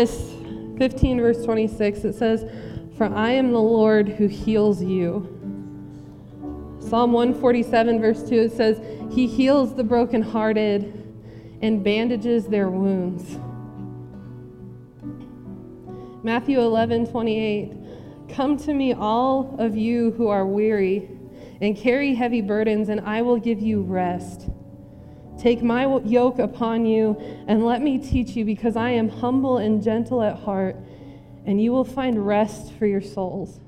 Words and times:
Exodus 0.00 0.30
15, 0.78 1.20
verse 1.20 1.44
26, 1.44 2.04
it 2.04 2.14
says, 2.14 2.46
For 2.96 3.04
I 3.14 3.32
am 3.32 3.52
the 3.52 3.60
Lord 3.60 4.08
who 4.08 4.28
heals 4.28 4.82
you. 4.82 5.36
Psalm 6.80 7.12
147, 7.12 8.00
verse 8.00 8.26
2, 8.26 8.34
it 8.34 8.52
says, 8.52 8.80
He 9.12 9.26
heals 9.26 9.74
the 9.74 9.84
brokenhearted 9.84 10.96
and 11.60 11.84
bandages 11.84 12.46
their 12.46 12.70
wounds. 12.70 13.38
Matthew 16.24 16.60
11, 16.60 17.08
28, 17.08 17.72
Come 18.30 18.56
to 18.56 18.72
me, 18.72 18.94
all 18.94 19.54
of 19.58 19.76
you 19.76 20.12
who 20.12 20.28
are 20.28 20.46
weary 20.46 21.10
and 21.60 21.76
carry 21.76 22.14
heavy 22.14 22.40
burdens, 22.40 22.88
and 22.88 23.02
I 23.02 23.20
will 23.20 23.38
give 23.38 23.60
you 23.60 23.82
rest. 23.82 24.48
Take 25.40 25.62
my 25.62 25.86
yoke 26.04 26.38
upon 26.38 26.84
you 26.84 27.16
and 27.48 27.64
let 27.64 27.80
me 27.80 27.96
teach 27.96 28.36
you, 28.36 28.44
because 28.44 28.76
I 28.76 28.90
am 28.90 29.08
humble 29.08 29.56
and 29.56 29.82
gentle 29.82 30.22
at 30.22 30.36
heart, 30.36 30.76
and 31.46 31.58
you 31.58 31.72
will 31.72 31.84
find 31.84 32.26
rest 32.26 32.74
for 32.74 32.84
your 32.84 33.00
souls. 33.00 33.58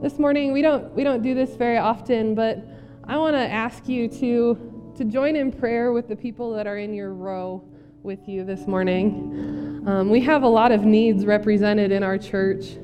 This 0.00 0.18
morning, 0.18 0.54
we 0.54 0.62
don't, 0.62 0.90
we 0.94 1.04
don't 1.04 1.22
do 1.22 1.34
this 1.34 1.56
very 1.56 1.76
often, 1.76 2.34
but 2.34 2.64
I 3.06 3.18
want 3.18 3.36
to 3.36 3.40
ask 3.40 3.86
you 3.86 4.08
to, 4.08 4.92
to 4.96 5.04
join 5.04 5.36
in 5.36 5.52
prayer 5.52 5.92
with 5.92 6.08
the 6.08 6.16
people 6.16 6.54
that 6.54 6.66
are 6.66 6.78
in 6.78 6.94
your 6.94 7.12
row 7.12 7.62
with 8.02 8.26
you 8.26 8.44
this 8.44 8.66
morning. 8.66 9.84
Um, 9.86 10.08
we 10.08 10.22
have 10.22 10.42
a 10.42 10.48
lot 10.48 10.72
of 10.72 10.84
needs 10.84 11.26
represented 11.26 11.92
in 11.92 12.02
our 12.02 12.16
church 12.16 12.78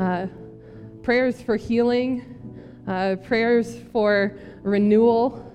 uh, 0.00 0.26
prayers 1.04 1.40
for 1.40 1.54
healing, 1.54 2.82
uh, 2.88 3.14
prayers 3.22 3.78
for 3.92 4.36
renewal 4.64 5.46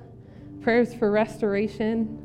prayers 0.66 0.94
for 0.96 1.12
restoration. 1.12 2.20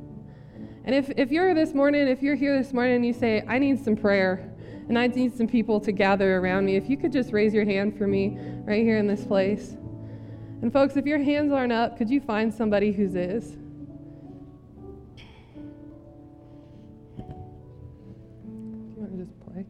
And 0.87 0.95
if, 0.95 1.11
if 1.19 1.31
you're 1.31 1.53
this 1.53 1.75
morning, 1.75 2.09
if 2.09 2.23
you're 2.23 2.37
here 2.37 2.57
this 2.57 2.73
morning 2.73 2.97
and 2.97 3.05
you 3.05 3.13
say, 3.13 3.45
I 3.47 3.59
need 3.59 3.85
some 3.85 3.95
prayer 3.95 4.51
and 4.89 4.99
I 4.99 5.09
need 5.09 5.37
some 5.37 5.47
people 5.47 5.79
to 5.81 5.93
gather 5.93 6.39
around 6.39 6.65
me, 6.65 6.77
if 6.77 6.89
you 6.89 6.97
could 6.97 7.13
just 7.13 7.35
raise 7.35 7.53
your 7.53 7.67
hand 7.67 7.99
for 7.99 8.07
me 8.07 8.39
right 8.65 8.83
here 8.83 8.97
in 8.97 9.07
this 9.07 9.27
place. 9.27 9.77
And 10.63 10.73
folks, 10.73 10.97
if 10.97 11.05
your 11.05 11.19
hands 11.19 11.53
aren't 11.53 11.75
up, 11.75 11.99
could 11.99 12.09
you 12.09 12.19
find 12.19 12.53
somebody 12.53 12.93
whose 12.93 13.15
is? 13.15 13.59
You 17.19 18.95
want 18.97 19.19
to 19.19 19.19
just 19.23 19.39
play? 19.45 19.67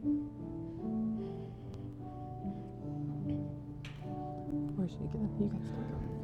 Should 4.86 5.00
you 5.40 5.50
guys 5.52 5.60
go. 5.80 6.19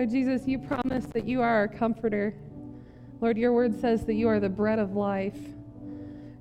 Lord 0.00 0.08
Jesus, 0.08 0.48
you 0.48 0.58
promise 0.58 1.04
that 1.12 1.28
you 1.28 1.42
are 1.42 1.56
our 1.56 1.68
comforter. 1.68 2.34
Lord, 3.20 3.36
your 3.36 3.52
word 3.52 3.78
says 3.78 4.06
that 4.06 4.14
you 4.14 4.28
are 4.28 4.40
the 4.40 4.48
bread 4.48 4.78
of 4.78 4.96
life. 4.96 5.36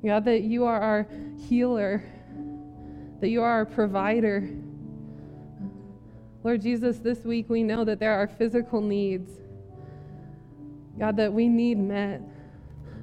God, 0.01 0.23
that 0.23 0.43
you 0.43 0.63
are 0.63 0.79
our 0.79 1.05
healer, 1.49 2.01
that 3.19 3.27
you 3.27 3.41
are 3.41 3.51
our 3.51 3.65
provider. 3.65 4.49
Lord 6.41 6.61
Jesus, 6.61 6.99
this 6.99 7.25
week 7.25 7.49
we 7.49 7.61
know 7.61 7.83
that 7.83 7.99
there 7.99 8.13
are 8.13 8.29
physical 8.29 8.79
needs. 8.79 9.29
God, 10.97 11.17
that 11.17 11.33
we 11.33 11.49
need 11.49 11.79
met. 11.79 12.21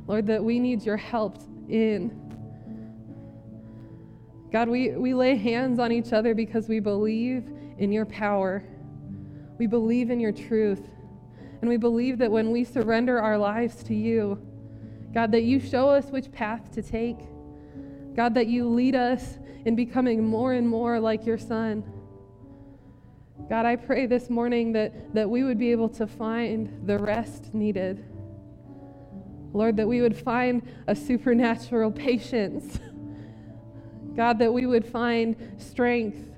Lord, 0.07 0.27
that 0.29 0.43
we 0.43 0.59
need 0.59 0.87
your 0.87 0.97
help 0.97 1.37
in. 1.69 2.19
God, 4.51 4.71
we, 4.71 4.93
we 4.93 5.13
lay 5.13 5.37
hands 5.37 5.79
on 5.79 5.93
each 5.93 6.15
other 6.15 6.35
because 6.35 6.67
we 6.67 6.81
believe 6.81 7.47
in 7.77 7.93
your 7.93 8.07
power. 8.07 8.65
We 9.59 9.67
believe 9.67 10.11
in 10.11 10.21
your 10.21 10.33
truth. 10.33 10.89
And 11.61 11.69
we 11.69 11.77
believe 11.77 12.19
that 12.19 12.31
when 12.31 12.51
we 12.51 12.65
surrender 12.65 13.21
our 13.21 13.39
lives 13.39 13.83
to 13.85 13.95
you, 13.95 14.39
God, 15.15 15.33
that 15.33 15.45
you 15.45 15.59
show 15.59 15.89
us 15.89 16.07
which 16.11 16.31
path 16.31 16.73
to 16.73 16.83
take. 16.83 17.17
God, 18.15 18.35
that 18.35 18.47
you 18.47 18.69
lead 18.69 18.95
us 18.95 19.39
in 19.65 19.75
becoming 19.75 20.25
more 20.25 20.53
and 20.53 20.69
more 20.69 21.01
like 21.01 21.25
your 21.27 21.39
Son. 21.39 21.85
God, 23.49 23.65
I 23.67 23.77
pray 23.77 24.07
this 24.07 24.29
morning 24.29 24.73
that, 24.73 25.15
that 25.15 25.29
we 25.29 25.43
would 25.43 25.59
be 25.59 25.71
able 25.71 25.89
to 25.91 26.07
find 26.07 26.87
the 26.87 26.99
rest 26.99 27.55
needed. 27.55 28.05
Lord, 29.53 29.77
that 29.79 29.89
we 29.89 30.01
would 30.03 30.17
find 30.17 30.63
a 30.87 30.95
supernatural 30.95 31.91
patience. 31.93 32.79
God, 34.15 34.39
that 34.39 34.53
we 34.53 34.67
would 34.67 34.87
find 34.87 35.37
strength 35.59 36.31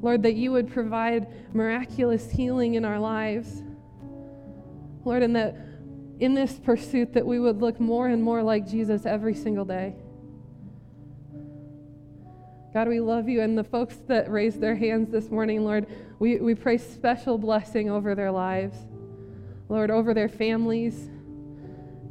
Lord, 0.00 0.22
that 0.22 0.34
you 0.34 0.52
would 0.52 0.70
provide 0.70 1.26
miraculous 1.54 2.30
healing 2.30 2.74
in 2.74 2.84
our 2.84 2.98
lives. 2.98 3.62
Lord, 5.04 5.22
and 5.22 5.34
that 5.36 5.56
in 6.20 6.34
this 6.34 6.58
pursuit 6.58 7.14
that 7.14 7.24
we 7.24 7.38
would 7.38 7.60
look 7.60 7.80
more 7.80 8.08
and 8.08 8.22
more 8.22 8.42
like 8.42 8.66
Jesus 8.66 9.06
every 9.06 9.34
single 9.34 9.64
day. 9.64 9.94
God, 12.74 12.88
we 12.88 13.00
love 13.00 13.28
you. 13.28 13.40
And 13.40 13.56
the 13.56 13.64
folks 13.64 13.96
that 14.08 14.30
raised 14.30 14.60
their 14.60 14.76
hands 14.76 15.10
this 15.10 15.30
morning, 15.30 15.64
Lord, 15.64 15.86
we, 16.18 16.36
we 16.36 16.54
pray 16.54 16.78
special 16.78 17.38
blessing 17.38 17.88
over 17.90 18.14
their 18.14 18.30
lives. 18.30 18.76
Lord, 19.68 19.90
over 19.90 20.12
their 20.12 20.28
families. 20.28 21.08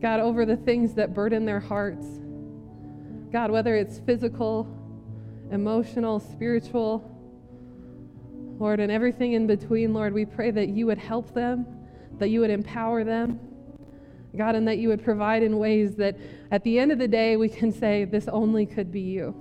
God, 0.02 0.20
over 0.20 0.46
the 0.46 0.58
things 0.58 0.94
that 0.96 1.14
burden 1.14 1.46
their 1.46 1.60
hearts. 1.60 2.06
God, 3.32 3.52
whether 3.52 3.76
it's 3.76 4.00
physical, 4.00 4.68
emotional, 5.52 6.20
spiritual, 6.20 7.17
Lord, 8.60 8.80
and 8.80 8.92
everything 8.92 9.34
in 9.34 9.48
between, 9.48 9.94
Lord, 9.94 10.14
we 10.14 10.26
pray 10.26 10.52
that 10.52 10.70
you 10.70 10.86
would 10.88 10.98
help 10.98 11.34
them, 11.34 11.66
that 12.18 12.30
you 12.30 12.40
would 12.40 12.50
empower 12.50 13.04
them, 13.04 13.40
God, 14.36 14.56
and 14.56 14.68
that 14.68 14.78
you 14.78 14.90
would 14.90 15.04
provide 15.04 15.44
in 15.44 15.58
ways 15.58 15.96
that 15.96 16.18
at 16.52 16.64
the 16.64 16.80
end 16.80 16.92
of 16.92 17.00
the 17.00 17.08
day 17.08 17.38
we 17.38 17.50
can 17.50 17.72
say, 17.72 18.06
this 18.06 18.28
only 18.28 18.66
could 18.66 18.92
be 18.92 19.02
you. 19.02 19.36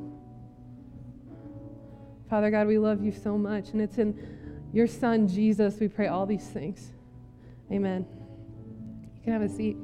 Father 2.29 2.51
God, 2.51 2.67
we 2.67 2.79
love 2.79 3.03
you 3.03 3.13
so 3.13 3.39
much, 3.39 3.71
and 3.71 3.81
it's 3.81 3.99
in 3.99 4.69
your 4.73 4.87
Son, 4.87 5.29
Jesus, 5.29 5.79
we 5.81 5.89
pray 5.89 6.09
all 6.09 6.27
these 6.27 6.47
things. 6.49 6.93
Amen. 7.71 8.07
You 9.15 9.23
can 9.23 9.33
have 9.33 9.43
a 9.43 9.49
seat. 9.49 9.77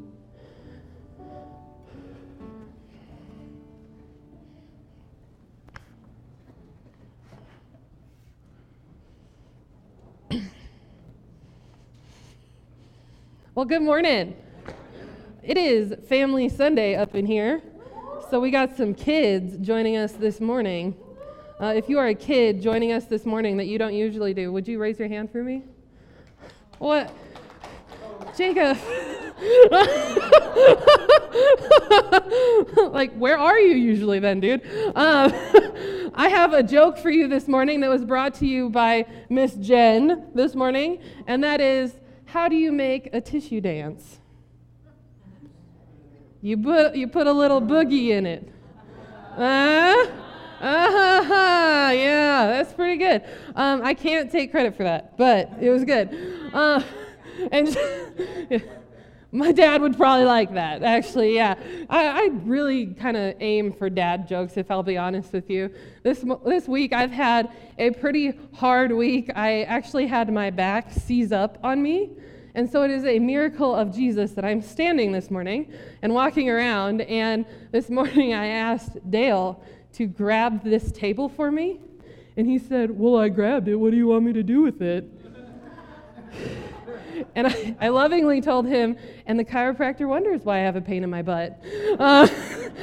Well, 13.54 13.66
good 13.66 13.82
morning. 13.82 14.34
It 15.42 15.58
is 15.58 15.92
Family 16.08 16.48
Sunday 16.48 16.94
up 16.94 17.14
in 17.14 17.26
here. 17.26 17.60
So 18.30 18.40
we 18.40 18.50
got 18.50 18.78
some 18.78 18.94
kids 18.94 19.58
joining 19.58 19.98
us 19.98 20.12
this 20.12 20.40
morning. 20.40 20.96
Uh, 21.60 21.74
if 21.76 21.86
you 21.86 21.98
are 21.98 22.06
a 22.06 22.14
kid 22.14 22.62
joining 22.62 22.92
us 22.92 23.04
this 23.04 23.26
morning 23.26 23.58
that 23.58 23.66
you 23.66 23.76
don't 23.76 23.92
usually 23.92 24.32
do, 24.32 24.50
would 24.50 24.66
you 24.66 24.78
raise 24.78 24.98
your 24.98 25.08
hand 25.08 25.30
for 25.30 25.44
me? 25.44 25.64
What? 26.78 27.14
Jacob. 28.34 28.78
like, 32.90 33.12
where 33.16 33.36
are 33.36 33.60
you 33.60 33.74
usually 33.74 34.18
then, 34.18 34.40
dude? 34.40 34.62
Um, 34.96 35.30
I 36.14 36.30
have 36.30 36.54
a 36.54 36.62
joke 36.62 36.96
for 36.96 37.10
you 37.10 37.28
this 37.28 37.48
morning 37.48 37.80
that 37.80 37.90
was 37.90 38.06
brought 38.06 38.32
to 38.36 38.46
you 38.46 38.70
by 38.70 39.04
Miss 39.28 39.56
Jen 39.56 40.28
this 40.34 40.54
morning, 40.54 41.02
and 41.26 41.44
that 41.44 41.60
is 41.60 41.92
how 42.32 42.48
do 42.48 42.56
you 42.56 42.72
make 42.72 43.10
a 43.12 43.20
tissue 43.20 43.60
dance? 43.60 44.18
You 46.40 46.56
put, 46.56 46.96
you 46.96 47.06
put 47.06 47.26
a 47.26 47.32
little 47.32 47.60
boogie 47.60 48.08
in 48.08 48.24
it. 48.24 48.48
Uh, 49.36 50.06
uh-huh, 50.58 51.90
yeah. 51.92 52.46
That's 52.46 52.72
pretty 52.72 52.96
good. 52.96 53.22
Um, 53.54 53.82
I 53.84 53.92
can't 53.92 54.32
take 54.32 54.50
credit 54.50 54.78
for 54.78 54.84
that, 54.84 55.18
but 55.18 55.50
it 55.60 55.68
was 55.68 55.84
good. 55.84 56.08
Uh, 56.54 56.82
and 57.52 57.76
my 59.34 59.50
dad 59.50 59.80
would 59.80 59.96
probably 59.96 60.26
like 60.26 60.52
that, 60.52 60.82
actually, 60.82 61.34
yeah. 61.34 61.54
I, 61.88 62.24
I 62.24 62.28
really 62.44 62.88
kind 62.88 63.16
of 63.16 63.34
aim 63.40 63.72
for 63.72 63.88
dad 63.88 64.28
jokes, 64.28 64.58
if 64.58 64.70
I'll 64.70 64.82
be 64.82 64.98
honest 64.98 65.32
with 65.32 65.48
you. 65.48 65.70
This, 66.02 66.22
this 66.44 66.68
week, 66.68 66.92
I've 66.92 67.10
had 67.10 67.50
a 67.78 67.90
pretty 67.92 68.34
hard 68.52 68.92
week. 68.92 69.30
I 69.34 69.62
actually 69.62 70.06
had 70.06 70.30
my 70.30 70.50
back 70.50 70.92
seize 70.92 71.32
up 71.32 71.58
on 71.64 71.82
me. 71.82 72.10
And 72.54 72.70
so 72.70 72.82
it 72.82 72.90
is 72.90 73.06
a 73.06 73.18
miracle 73.18 73.74
of 73.74 73.94
Jesus 73.94 74.32
that 74.32 74.44
I'm 74.44 74.60
standing 74.60 75.12
this 75.12 75.30
morning 75.30 75.72
and 76.02 76.12
walking 76.12 76.50
around. 76.50 77.00
And 77.00 77.46
this 77.70 77.88
morning, 77.88 78.34
I 78.34 78.48
asked 78.48 79.10
Dale 79.10 79.64
to 79.94 80.06
grab 80.06 80.62
this 80.62 80.92
table 80.92 81.30
for 81.30 81.50
me. 81.50 81.80
And 82.36 82.46
he 82.46 82.58
said, 82.58 82.90
Well, 82.90 83.16
I 83.16 83.30
grabbed 83.30 83.68
it. 83.68 83.76
What 83.76 83.92
do 83.92 83.96
you 83.96 84.08
want 84.08 84.24
me 84.24 84.34
to 84.34 84.42
do 84.42 84.60
with 84.60 84.82
it? 84.82 85.10
And 87.34 87.46
I, 87.46 87.76
I, 87.80 87.88
lovingly 87.88 88.40
told 88.40 88.66
him, 88.66 88.96
and 89.26 89.38
the 89.38 89.44
chiropractor 89.44 90.06
wonders 90.06 90.42
why 90.44 90.58
I 90.58 90.62
have 90.62 90.76
a 90.76 90.80
pain 90.80 91.02
in 91.02 91.10
my 91.10 91.22
butt. 91.22 91.62
Uh, 91.98 92.28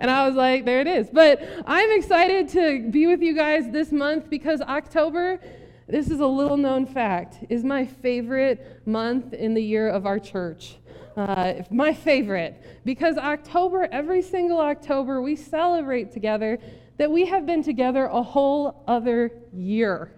and 0.00 0.10
I 0.10 0.26
was 0.26 0.36
like, 0.36 0.64
there 0.64 0.80
it 0.80 0.86
is. 0.86 1.08
But 1.12 1.42
I'm 1.66 1.90
excited 1.92 2.48
to 2.50 2.88
be 2.90 3.06
with 3.06 3.22
you 3.22 3.34
guys 3.34 3.70
this 3.70 3.92
month 3.92 4.30
because 4.30 4.60
October, 4.60 5.40
this 5.88 6.10
is 6.10 6.20
a 6.20 6.26
little 6.26 6.56
known 6.56 6.86
fact, 6.86 7.44
is 7.48 7.64
my 7.64 7.86
favorite 7.86 8.82
month 8.86 9.32
in 9.32 9.54
the 9.54 9.62
year 9.62 9.88
of 9.88 10.06
our 10.06 10.18
church. 10.18 10.76
Uh, 11.16 11.54
my 11.70 11.92
favorite. 11.92 12.62
Because 12.84 13.16
October, 13.16 13.88
every 13.90 14.22
single 14.22 14.60
October, 14.60 15.22
we 15.22 15.36
celebrate 15.36 16.12
together 16.12 16.58
that 16.96 17.10
we 17.10 17.26
have 17.26 17.46
been 17.46 17.62
together 17.62 18.06
a 18.06 18.22
whole 18.22 18.84
other 18.86 19.32
year. 19.52 20.12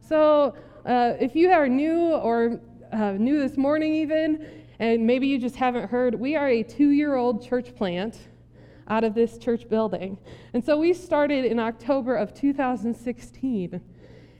So 0.00 0.56
uh, 0.86 1.16
if 1.18 1.34
you 1.34 1.50
are 1.50 1.68
new 1.68 2.12
or 2.14 2.60
uh, 2.92 3.12
new 3.12 3.40
this 3.40 3.56
morning, 3.56 3.92
even, 3.94 4.46
and 4.78 5.04
maybe 5.04 5.26
you 5.26 5.38
just 5.38 5.56
haven't 5.56 5.90
heard, 5.90 6.14
we 6.14 6.36
are 6.36 6.48
a 6.48 6.62
two 6.62 6.90
year 6.90 7.16
old 7.16 7.44
church 7.44 7.74
plant 7.74 8.16
out 8.88 9.02
of 9.02 9.12
this 9.14 9.36
church 9.36 9.68
building. 9.68 10.16
And 10.54 10.64
so 10.64 10.76
we 10.76 10.92
started 10.92 11.44
in 11.44 11.58
October 11.58 12.14
of 12.14 12.32
2016. 12.32 13.80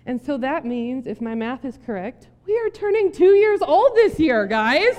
And 0.06 0.22
so 0.22 0.38
that 0.38 0.64
means, 0.64 1.08
if 1.08 1.20
my 1.20 1.34
math 1.34 1.64
is 1.64 1.80
correct, 1.84 2.28
we 2.46 2.56
are 2.56 2.70
turning 2.70 3.10
two 3.10 3.34
years 3.34 3.60
old 3.60 3.96
this 3.96 4.20
year, 4.20 4.46
guys. 4.46 4.94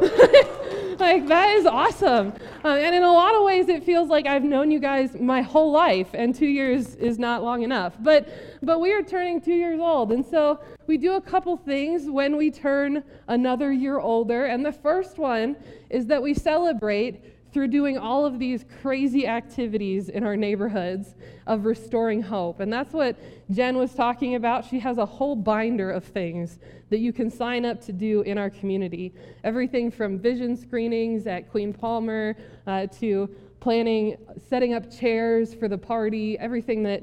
like, 1.00 1.26
that 1.28 1.50
is 1.50 1.66
awesome. 1.66 2.32
Uh, 2.64 2.68
and 2.68 2.94
in 2.94 3.02
a 3.02 3.12
lot 3.12 3.34
of 3.34 3.42
ways, 3.44 3.68
it 3.68 3.84
feels 3.84 4.08
like 4.08 4.26
I've 4.26 4.44
known 4.44 4.70
you 4.70 4.78
guys 4.78 5.14
my 5.14 5.42
whole 5.42 5.70
life, 5.72 6.08
and 6.14 6.34
two 6.34 6.46
years 6.46 6.94
is 6.96 7.18
not 7.18 7.42
long 7.42 7.62
enough. 7.62 7.94
But, 8.00 8.28
but 8.62 8.80
we 8.80 8.92
are 8.92 9.02
turning 9.02 9.40
two 9.40 9.54
years 9.54 9.80
old. 9.80 10.12
And 10.12 10.24
so 10.24 10.60
we 10.86 10.96
do 10.98 11.14
a 11.14 11.20
couple 11.20 11.56
things 11.56 12.08
when 12.08 12.36
we 12.36 12.50
turn 12.50 13.04
another 13.28 13.72
year 13.72 13.98
older. 13.98 14.46
And 14.46 14.64
the 14.64 14.72
first 14.72 15.18
one 15.18 15.56
is 15.90 16.06
that 16.06 16.22
we 16.22 16.34
celebrate 16.34 17.52
through 17.54 17.68
doing 17.68 17.96
all 17.96 18.26
of 18.26 18.40
these 18.40 18.64
crazy 18.82 19.28
activities 19.28 20.08
in 20.08 20.24
our 20.24 20.36
neighborhoods 20.36 21.14
of 21.46 21.64
restoring 21.64 22.20
hope. 22.20 22.58
And 22.58 22.72
that's 22.72 22.92
what 22.92 23.16
Jen 23.48 23.78
was 23.78 23.94
talking 23.94 24.34
about. 24.34 24.64
She 24.64 24.80
has 24.80 24.98
a 24.98 25.06
whole 25.06 25.36
binder 25.36 25.88
of 25.90 26.02
things 26.02 26.58
that 26.90 26.98
you 26.98 27.12
can 27.12 27.30
sign 27.30 27.64
up 27.64 27.80
to 27.82 27.92
do 27.92 28.22
in 28.22 28.38
our 28.38 28.50
community. 28.50 29.14
Everything 29.42 29.90
from 29.90 30.18
vision 30.18 30.56
screenings 30.56 31.26
at 31.26 31.50
Queen 31.50 31.72
Palmer 31.72 32.36
uh, 32.66 32.86
to 32.98 33.28
planning, 33.60 34.16
setting 34.48 34.74
up 34.74 34.90
chairs 34.90 35.54
for 35.54 35.68
the 35.68 35.78
party, 35.78 36.38
everything 36.38 36.82
that 36.82 37.02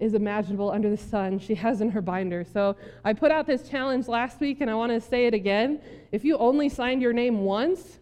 is 0.00 0.14
imaginable 0.14 0.70
under 0.70 0.90
the 0.90 0.96
sun, 0.96 1.38
she 1.38 1.54
has 1.54 1.80
in 1.80 1.90
her 1.90 2.00
binder. 2.00 2.42
So 2.42 2.74
I 3.04 3.12
put 3.12 3.30
out 3.30 3.46
this 3.46 3.68
challenge 3.68 4.08
last 4.08 4.40
week 4.40 4.60
and 4.60 4.70
I 4.70 4.74
want 4.74 4.92
to 4.92 5.00
say 5.00 5.26
it 5.26 5.34
again. 5.34 5.80
If 6.10 6.24
you 6.24 6.38
only 6.38 6.68
signed 6.68 7.02
your 7.02 7.12
name 7.12 7.42
once, 7.42 7.98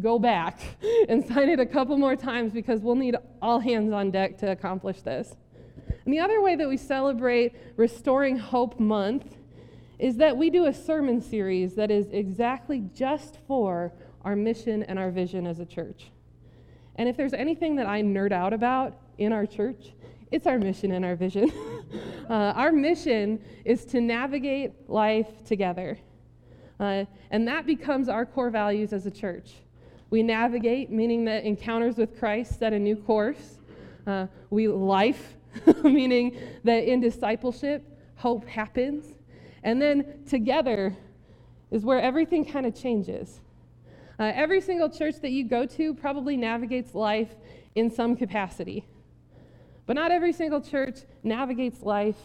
go 0.00 0.18
back 0.18 0.60
and 1.08 1.24
sign 1.24 1.48
it 1.48 1.60
a 1.60 1.66
couple 1.66 1.96
more 1.98 2.16
times 2.16 2.52
because 2.52 2.80
we'll 2.80 2.94
need 2.94 3.16
all 3.40 3.60
hands 3.60 3.92
on 3.92 4.10
deck 4.10 4.38
to 4.38 4.50
accomplish 4.50 5.02
this. 5.02 5.36
And 6.04 6.12
the 6.12 6.20
other 6.20 6.40
way 6.40 6.56
that 6.56 6.68
we 6.68 6.76
celebrate 6.76 7.54
Restoring 7.76 8.38
Hope 8.38 8.80
Month 8.80 9.36
is 9.98 10.16
that 10.16 10.36
we 10.36 10.50
do 10.50 10.66
a 10.66 10.72
sermon 10.72 11.20
series 11.20 11.74
that 11.74 11.90
is 11.90 12.06
exactly 12.10 12.84
just 12.94 13.38
for 13.46 13.92
our 14.24 14.34
mission 14.34 14.82
and 14.84 14.98
our 14.98 15.10
vision 15.10 15.46
as 15.46 15.60
a 15.60 15.66
church. 15.66 16.10
And 16.96 17.08
if 17.08 17.16
there's 17.16 17.34
anything 17.34 17.76
that 17.76 17.86
I 17.86 18.02
nerd 18.02 18.32
out 18.32 18.52
about 18.52 18.96
in 19.18 19.32
our 19.32 19.46
church, 19.46 19.92
it's 20.30 20.46
our 20.46 20.58
mission 20.58 20.92
and 20.92 21.04
our 21.04 21.16
vision. 21.16 21.52
uh, 22.30 22.32
our 22.32 22.72
mission 22.72 23.40
is 23.64 23.84
to 23.86 24.00
navigate 24.00 24.72
life 24.88 25.44
together. 25.44 25.98
Uh, 26.80 27.04
and 27.30 27.46
that 27.46 27.66
becomes 27.66 28.08
our 28.08 28.26
core 28.26 28.50
values 28.50 28.92
as 28.92 29.06
a 29.06 29.10
church. 29.10 29.52
We 30.10 30.22
navigate, 30.22 30.90
meaning 30.90 31.24
that 31.26 31.44
encounters 31.44 31.96
with 31.96 32.18
Christ 32.18 32.58
set 32.58 32.72
a 32.72 32.78
new 32.78 32.96
course. 32.96 33.58
Uh, 34.06 34.26
we 34.50 34.68
life, 34.68 35.36
meaning 35.82 36.36
that 36.64 36.84
in 36.84 37.00
discipleship, 37.00 37.84
hope 38.16 38.46
happens. 38.46 39.13
And 39.64 39.82
then 39.82 40.24
together 40.28 40.94
is 41.70 41.84
where 41.84 42.00
everything 42.00 42.44
kind 42.44 42.66
of 42.66 42.74
changes. 42.74 43.40
Uh, 44.20 44.30
every 44.34 44.60
single 44.60 44.88
church 44.88 45.16
that 45.22 45.30
you 45.30 45.42
go 45.42 45.66
to 45.66 45.94
probably 45.94 46.36
navigates 46.36 46.94
life 46.94 47.34
in 47.74 47.90
some 47.90 48.14
capacity. 48.14 48.86
But 49.86 49.96
not 49.96 50.12
every 50.12 50.32
single 50.32 50.60
church 50.60 51.00
navigates 51.24 51.82
life 51.82 52.18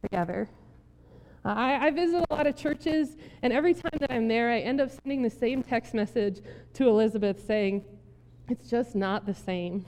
together. 0.00 0.48
I, 1.44 1.86
I, 1.86 1.90
visit 1.90 2.24
a 2.28 2.34
lot 2.34 2.46
of 2.46 2.56
churches, 2.56 3.16
and 3.42 3.52
every 3.52 3.72
time 3.72 3.96
that 4.00 4.10
I'm 4.10 4.28
there, 4.28 4.50
I 4.50 4.58
end 4.60 4.80
up 4.80 4.90
sending 4.90 5.22
the 5.22 5.30
same 5.30 5.62
text 5.62 5.94
message 5.94 6.40
to 6.74 6.88
Elizabeth 6.88 7.44
saying, 7.46 7.84
It's 8.48 8.68
just 8.68 8.94
not 8.94 9.24
the 9.24 9.34
same. 9.34 9.86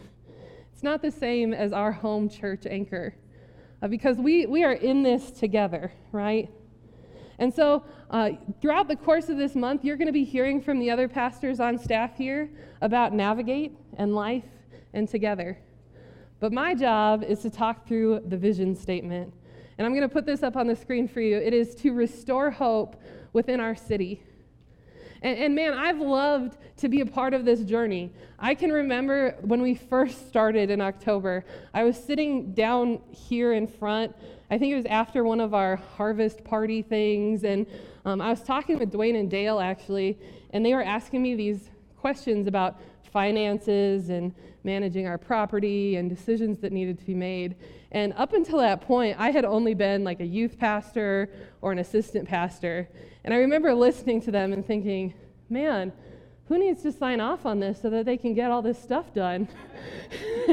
It's 0.72 0.82
not 0.82 1.02
the 1.02 1.10
same 1.10 1.52
as 1.52 1.72
our 1.72 1.92
home 1.92 2.28
church 2.28 2.66
anchor 2.66 3.14
uh, 3.82 3.88
because 3.88 4.16
we, 4.16 4.46
we 4.46 4.64
are 4.64 4.72
in 4.72 5.02
this 5.02 5.30
together, 5.30 5.92
right? 6.12 6.48
And 7.40 7.52
so, 7.52 7.82
uh, 8.10 8.30
throughout 8.62 8.86
the 8.86 8.94
course 8.94 9.28
of 9.28 9.36
this 9.36 9.56
month, 9.56 9.84
you're 9.84 9.96
going 9.96 10.06
to 10.06 10.12
be 10.12 10.24
hearing 10.24 10.60
from 10.62 10.78
the 10.78 10.90
other 10.90 11.08
pastors 11.08 11.58
on 11.58 11.76
staff 11.76 12.16
here 12.16 12.48
about 12.80 13.12
navigate 13.12 13.76
and 13.96 14.14
life 14.14 14.44
and 14.92 15.08
together. 15.08 15.58
But 16.38 16.52
my 16.52 16.76
job 16.76 17.24
is 17.24 17.40
to 17.40 17.50
talk 17.50 17.88
through 17.88 18.20
the 18.26 18.36
vision 18.36 18.76
statement 18.76 19.34
and 19.80 19.86
I'm 19.86 19.94
going 19.94 20.06
to 20.06 20.12
put 20.12 20.26
this 20.26 20.42
up 20.42 20.56
on 20.56 20.66
the 20.66 20.76
screen 20.76 21.08
for 21.08 21.22
you. 21.22 21.38
It 21.38 21.54
is 21.54 21.74
to 21.76 21.94
restore 21.94 22.50
hope 22.50 23.00
within 23.32 23.60
our 23.60 23.74
city. 23.74 24.22
And, 25.22 25.38
and, 25.38 25.54
man, 25.54 25.74
I've 25.74 26.00
loved 26.00 26.56
to 26.78 26.88
be 26.88 27.00
a 27.00 27.06
part 27.06 27.34
of 27.34 27.44
this 27.44 27.60
journey. 27.60 28.12
I 28.38 28.54
can 28.54 28.72
remember 28.72 29.36
when 29.42 29.60
we 29.60 29.74
first 29.74 30.28
started 30.28 30.70
in 30.70 30.80
October, 30.80 31.44
I 31.74 31.84
was 31.84 32.02
sitting 32.02 32.54
down 32.54 33.00
here 33.10 33.52
in 33.52 33.66
front. 33.66 34.16
I 34.50 34.56
think 34.56 34.72
it 34.72 34.76
was 34.76 34.86
after 34.86 35.22
one 35.22 35.40
of 35.40 35.52
our 35.52 35.76
harvest 35.76 36.42
party 36.42 36.80
things. 36.80 37.44
And 37.44 37.66
um, 38.04 38.20
I 38.20 38.30
was 38.30 38.42
talking 38.42 38.78
with 38.78 38.90
Dwayne 38.90 39.18
and 39.18 39.30
Dale 39.30 39.60
actually, 39.60 40.18
and 40.52 40.64
they 40.64 40.72
were 40.74 40.82
asking 40.82 41.22
me 41.22 41.34
these 41.34 41.68
questions 41.98 42.46
about 42.46 42.80
finances 43.12 44.10
and 44.10 44.34
managing 44.64 45.06
our 45.06 45.18
property 45.18 45.96
and 45.96 46.08
decisions 46.08 46.58
that 46.60 46.72
needed 46.72 46.98
to 46.98 47.04
be 47.04 47.14
made. 47.14 47.56
And 47.92 48.12
up 48.14 48.32
until 48.32 48.58
that 48.58 48.80
point, 48.80 49.16
I 49.18 49.30
had 49.30 49.44
only 49.44 49.74
been 49.74 50.04
like 50.04 50.20
a 50.20 50.26
youth 50.26 50.58
pastor 50.58 51.30
or 51.60 51.72
an 51.72 51.78
assistant 51.78 52.28
pastor. 52.28 52.88
And 53.24 53.34
I 53.34 53.38
remember 53.38 53.74
listening 53.74 54.20
to 54.22 54.30
them 54.30 54.52
and 54.52 54.66
thinking, 54.66 55.14
man, 55.48 55.92
who 56.46 56.58
needs 56.58 56.82
to 56.82 56.92
sign 56.92 57.20
off 57.20 57.46
on 57.46 57.60
this 57.60 57.80
so 57.80 57.90
that 57.90 58.04
they 58.04 58.16
can 58.16 58.34
get 58.34 58.50
all 58.50 58.62
this 58.62 58.80
stuff 58.80 59.14
done? 59.14 59.48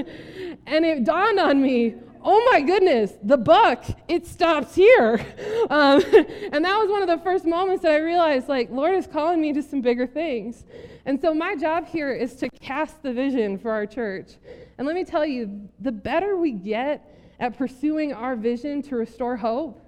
and 0.66 0.86
it 0.86 1.04
dawned 1.04 1.40
on 1.40 1.62
me 1.62 1.96
oh 2.30 2.50
my 2.52 2.60
goodness, 2.60 3.14
the 3.24 3.38
buck, 3.38 3.86
it 4.08 4.28
stops 4.28 4.76
here. 4.76 5.26
Um, 5.70 6.02
and 6.54 6.64
that 6.64 6.78
was 6.78 6.90
one 6.90 7.02
of 7.02 7.10
the 7.10 7.18
first 7.18 7.44
moments 7.44 7.84
that 7.84 7.92
I 7.92 7.98
realized, 7.98 8.48
like, 8.48 8.70
Lord 8.72 8.96
is 8.96 9.06
calling 9.06 9.42
me 9.42 9.52
to 9.52 9.62
some 9.62 9.82
bigger 9.82 10.08
things. 10.08 10.64
And 11.06 11.20
so 11.20 11.34
my 11.34 11.58
job 11.58 11.86
here 11.88 12.14
is 12.14 12.36
to 12.36 12.50
cast 12.62 13.04
the 13.04 13.12
vision 13.12 13.58
for 13.58 13.72
our 13.72 13.86
church. 13.86 14.36
And 14.78 14.88
let 14.88 14.96
me 14.96 15.04
tell 15.04 15.26
you, 15.26 15.68
the 15.82 15.92
better 15.92 16.38
we 16.38 16.54
get 16.54 17.04
at 17.42 17.58
pursuing 17.58 18.14
our 18.14 18.38
vision 18.38 18.82
to 18.84 18.96
restore 18.96 19.36
hope, 19.36 19.82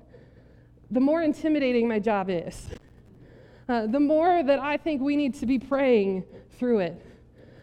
the 0.92 1.00
more 1.00 1.22
intimidating 1.22 1.88
my 1.88 2.00
job 2.00 2.30
is. 2.30 2.68
Uh, 3.70 3.88
the 3.88 4.02
more 4.02 4.44
that 4.44 4.60
I 4.60 4.76
think 4.76 5.02
we 5.02 5.16
need 5.16 5.36
to 5.36 5.46
be 5.46 5.60
praying 5.60 6.26
through 6.58 6.80
it. 6.80 7.06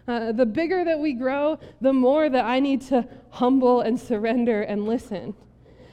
Uh, 0.08 0.30
the 0.30 0.46
bigger 0.46 0.84
that 0.84 0.98
we 0.98 1.12
grow, 1.12 1.58
the 1.80 1.92
more 1.92 2.30
that 2.30 2.44
I 2.44 2.60
need 2.60 2.80
to 2.82 3.06
humble 3.36 3.82
and 3.82 4.00
surrender 4.00 4.62
and 4.62 4.86
listen. 4.86 5.34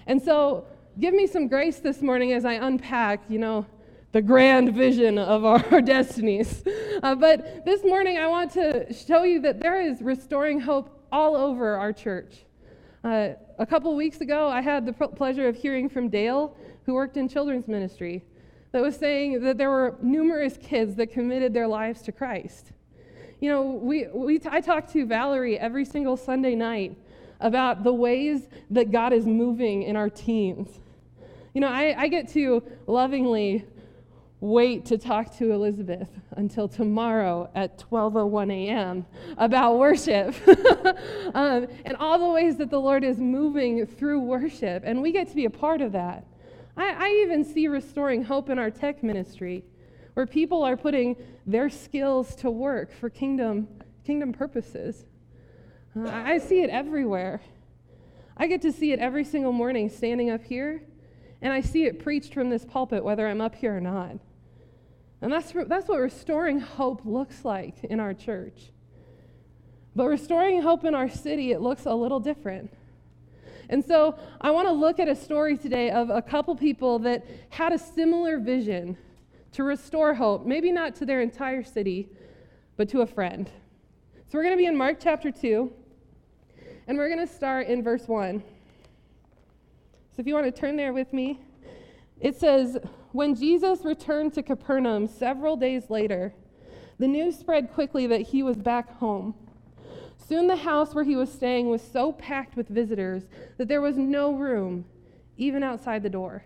And 0.07 0.21
so, 0.21 0.65
give 0.99 1.13
me 1.13 1.27
some 1.27 1.47
grace 1.47 1.79
this 1.79 2.01
morning 2.01 2.31
as 2.31 2.45
I 2.45 2.53
unpack, 2.53 3.21
you 3.27 3.37
know, 3.37 3.65
the 4.13 4.21
grand 4.21 4.73
vision 4.73 5.17
of 5.17 5.43
our 5.71 5.81
destinies. 5.81 6.63
Uh, 7.01 7.15
but 7.15 7.65
this 7.65 7.83
morning, 7.83 8.17
I 8.17 8.27
want 8.27 8.51
to 8.51 8.93
show 8.93 9.23
you 9.23 9.41
that 9.41 9.59
there 9.59 9.81
is 9.81 10.01
restoring 10.01 10.59
hope 10.59 11.05
all 11.11 11.35
over 11.35 11.75
our 11.75 11.91
church. 11.91 12.45
Uh, 13.03 13.29
a 13.59 13.65
couple 13.65 13.93
weeks 13.95 14.21
ago, 14.21 14.47
I 14.47 14.61
had 14.61 14.85
the 14.85 14.93
pleasure 14.93 15.47
of 15.49 15.57
hearing 15.57 15.89
from 15.89 16.07
Dale, 16.07 16.55
who 16.85 16.93
worked 16.93 17.17
in 17.17 17.27
children's 17.27 17.67
ministry, 17.67 18.23
that 18.71 18.81
was 18.81 18.95
saying 18.95 19.41
that 19.41 19.57
there 19.57 19.69
were 19.69 19.97
numerous 20.01 20.57
kids 20.57 20.95
that 20.95 21.07
committed 21.11 21.53
their 21.53 21.67
lives 21.67 22.01
to 22.03 22.11
Christ. 22.13 22.71
You 23.41 23.49
know, 23.49 23.61
we, 23.63 24.07
we 24.13 24.39
t- 24.39 24.49
I 24.49 24.61
talk 24.61 24.89
to 24.93 25.05
Valerie 25.05 25.59
every 25.59 25.83
single 25.83 26.15
Sunday 26.15 26.55
night 26.55 26.97
about 27.43 27.83
the 27.83 27.93
ways 27.93 28.47
that 28.71 28.89
God 28.89 29.13
is 29.13 29.27
moving 29.27 29.83
in 29.83 29.95
our 29.95 30.09
teens. 30.09 30.79
You 31.53 31.61
know, 31.61 31.67
I, 31.67 31.93
I 31.95 32.07
get 32.07 32.29
to 32.29 32.63
lovingly 32.87 33.65
wait 34.39 34.85
to 34.85 34.97
talk 34.97 35.37
to 35.37 35.51
Elizabeth 35.51 36.09
until 36.31 36.67
tomorrow 36.67 37.49
at 37.53 37.77
12:01 37.77 38.51
a.m. 38.51 39.05
about 39.37 39.77
worship 39.77 40.35
um, 41.33 41.67
and 41.85 41.95
all 41.97 42.17
the 42.17 42.29
ways 42.29 42.57
that 42.57 42.69
the 42.69 42.79
Lord 42.79 43.03
is 43.03 43.19
moving 43.19 43.85
through 43.85 44.19
worship, 44.21 44.83
and 44.85 45.01
we 45.01 45.11
get 45.11 45.27
to 45.29 45.35
be 45.35 45.45
a 45.45 45.49
part 45.49 45.81
of 45.81 45.91
that. 45.91 46.25
I, 46.75 46.95
I 46.97 47.21
even 47.23 47.43
see 47.45 47.67
restoring 47.67 48.23
hope 48.23 48.49
in 48.49 48.57
our 48.57 48.71
tech 48.71 49.03
ministry, 49.03 49.63
where 50.13 50.25
people 50.25 50.63
are 50.63 50.75
putting 50.75 51.17
their 51.45 51.69
skills 51.69 52.35
to 52.37 52.49
work 52.49 52.91
for 52.93 53.09
kingdom 53.09 53.67
kingdom 54.05 54.33
purposes. 54.33 55.05
I 55.95 56.39
see 56.39 56.61
it 56.61 56.69
everywhere. 56.69 57.41
I 58.35 58.47
get 58.47 58.61
to 58.63 58.71
see 58.71 58.91
it 58.91 58.99
every 58.99 59.23
single 59.23 59.51
morning 59.51 59.89
standing 59.89 60.31
up 60.31 60.43
here, 60.43 60.81
and 61.41 61.53
I 61.53 61.61
see 61.61 61.85
it 61.85 62.03
preached 62.03 62.33
from 62.33 62.49
this 62.49 62.65
pulpit, 62.65 63.03
whether 63.03 63.27
I'm 63.27 63.41
up 63.41 63.53
here 63.53 63.77
or 63.77 63.81
not. 63.81 64.17
And 65.21 65.31
that's, 65.31 65.53
that's 65.67 65.87
what 65.87 65.99
restoring 65.99 66.59
hope 66.59 67.01
looks 67.05 67.45
like 67.45 67.83
in 67.83 67.99
our 67.99 68.13
church. 68.13 68.71
But 69.95 70.07
restoring 70.07 70.61
hope 70.63 70.83
in 70.83 70.95
our 70.95 71.09
city, 71.09 71.51
it 71.51 71.61
looks 71.61 71.85
a 71.85 71.93
little 71.93 72.19
different. 72.19 72.73
And 73.69 73.85
so 73.85 74.17
I 74.41 74.51
want 74.51 74.67
to 74.67 74.73
look 74.73 74.99
at 74.99 75.07
a 75.07 75.15
story 75.15 75.57
today 75.57 75.91
of 75.91 76.09
a 76.09 76.21
couple 76.21 76.55
people 76.55 76.99
that 76.99 77.25
had 77.49 77.71
a 77.71 77.77
similar 77.77 78.39
vision 78.39 78.97
to 79.53 79.63
restore 79.63 80.15
hope, 80.15 80.45
maybe 80.45 80.71
not 80.71 80.95
to 80.95 81.05
their 81.05 81.21
entire 81.21 81.63
city, 81.63 82.09
but 82.75 82.89
to 82.89 83.01
a 83.01 83.05
friend. 83.05 83.49
So 84.27 84.39
we're 84.39 84.43
going 84.43 84.55
to 84.55 84.61
be 84.61 84.65
in 84.65 84.75
Mark 84.75 84.97
chapter 84.99 85.31
2, 85.31 85.71
and 86.87 86.97
we're 86.97 87.09
going 87.09 87.25
to 87.25 87.33
start 87.33 87.67
in 87.67 87.83
verse 87.83 88.07
1. 88.07 88.39
So 90.15 90.19
if 90.19 90.27
you 90.27 90.33
want 90.33 90.45
to 90.45 90.51
turn 90.51 90.75
there 90.75 90.93
with 90.93 91.11
me, 91.13 91.39
it 92.19 92.39
says, 92.39 92.77
when 93.11 93.35
Jesus 93.35 93.83
returned 93.83 94.33
to 94.33 94.43
Capernaum 94.43 95.07
several 95.07 95.55
days 95.55 95.89
later, 95.89 96.33
the 96.99 97.07
news 97.07 97.37
spread 97.37 97.73
quickly 97.73 98.07
that 98.07 98.21
he 98.21 98.43
was 98.43 98.57
back 98.57 98.97
home. 98.97 99.35
Soon 100.17 100.47
the 100.47 100.55
house 100.55 100.93
where 100.95 101.03
he 101.03 101.15
was 101.15 101.31
staying 101.31 101.69
was 101.69 101.81
so 101.81 102.11
packed 102.11 102.55
with 102.55 102.67
visitors 102.69 103.23
that 103.57 103.67
there 103.67 103.81
was 103.81 103.97
no 103.97 104.33
room, 104.33 104.85
even 105.37 105.63
outside 105.63 106.03
the 106.03 106.09
door. 106.09 106.45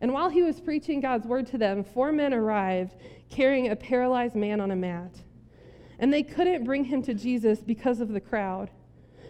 And 0.00 0.12
while 0.12 0.28
he 0.28 0.42
was 0.42 0.60
preaching 0.60 1.00
God's 1.00 1.26
word 1.26 1.46
to 1.48 1.58
them, 1.58 1.84
four 1.84 2.12
men 2.12 2.32
arrived 2.32 2.94
carrying 3.30 3.70
a 3.70 3.76
paralyzed 3.76 4.34
man 4.34 4.60
on 4.60 4.70
a 4.70 4.76
mat. 4.76 5.14
And 5.98 6.12
they 6.12 6.22
couldn't 6.22 6.64
bring 6.64 6.84
him 6.84 7.02
to 7.02 7.14
Jesus 7.14 7.60
because 7.60 8.00
of 8.00 8.08
the 8.08 8.20
crowd. 8.20 8.70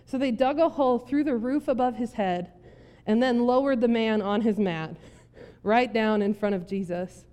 So 0.07 0.19
they 0.19 0.31
dug 0.31 0.59
a 0.59 0.69
hole 0.69 0.99
through 0.99 1.25
the 1.25 1.37
roof 1.37 1.69
above 1.69 1.97
his 1.97 2.15
head 2.15 2.53
and 3.07 3.23
then 3.23 3.45
lowered 3.45 3.81
the 3.81 3.89
man 3.89 4.23
on 4.23 4.41
his 4.41 4.59
mat 4.59 4.97
right 5.63 5.93
down 5.93 6.23
in 6.23 6.33
front 6.33 6.55
of 6.55 6.67
Jesus. 6.67 7.25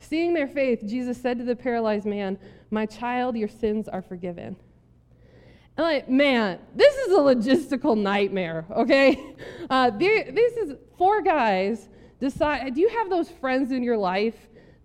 Seeing 0.00 0.34
their 0.34 0.46
faith, 0.46 0.82
Jesus 0.86 1.20
said 1.20 1.38
to 1.38 1.44
the 1.44 1.56
paralyzed 1.56 2.04
man, 2.04 2.38
My 2.70 2.84
child, 2.84 3.36
your 3.36 3.48
sins 3.48 3.88
are 3.88 4.02
forgiven. 4.02 4.56
And 5.76 5.84
like, 5.84 6.08
man, 6.08 6.58
this 6.74 6.94
is 6.94 7.12
a 7.12 7.18
logistical 7.18 7.98
nightmare, 7.98 8.66
okay? 8.70 9.34
Uh, 9.70 9.88
this 9.88 10.56
is 10.58 10.74
four 10.98 11.22
guys 11.22 11.88
decide. 12.20 12.74
Do 12.74 12.82
you 12.82 12.90
have 12.90 13.08
those 13.08 13.30
friends 13.30 13.72
in 13.72 13.82
your 13.82 13.96
life 13.96 14.36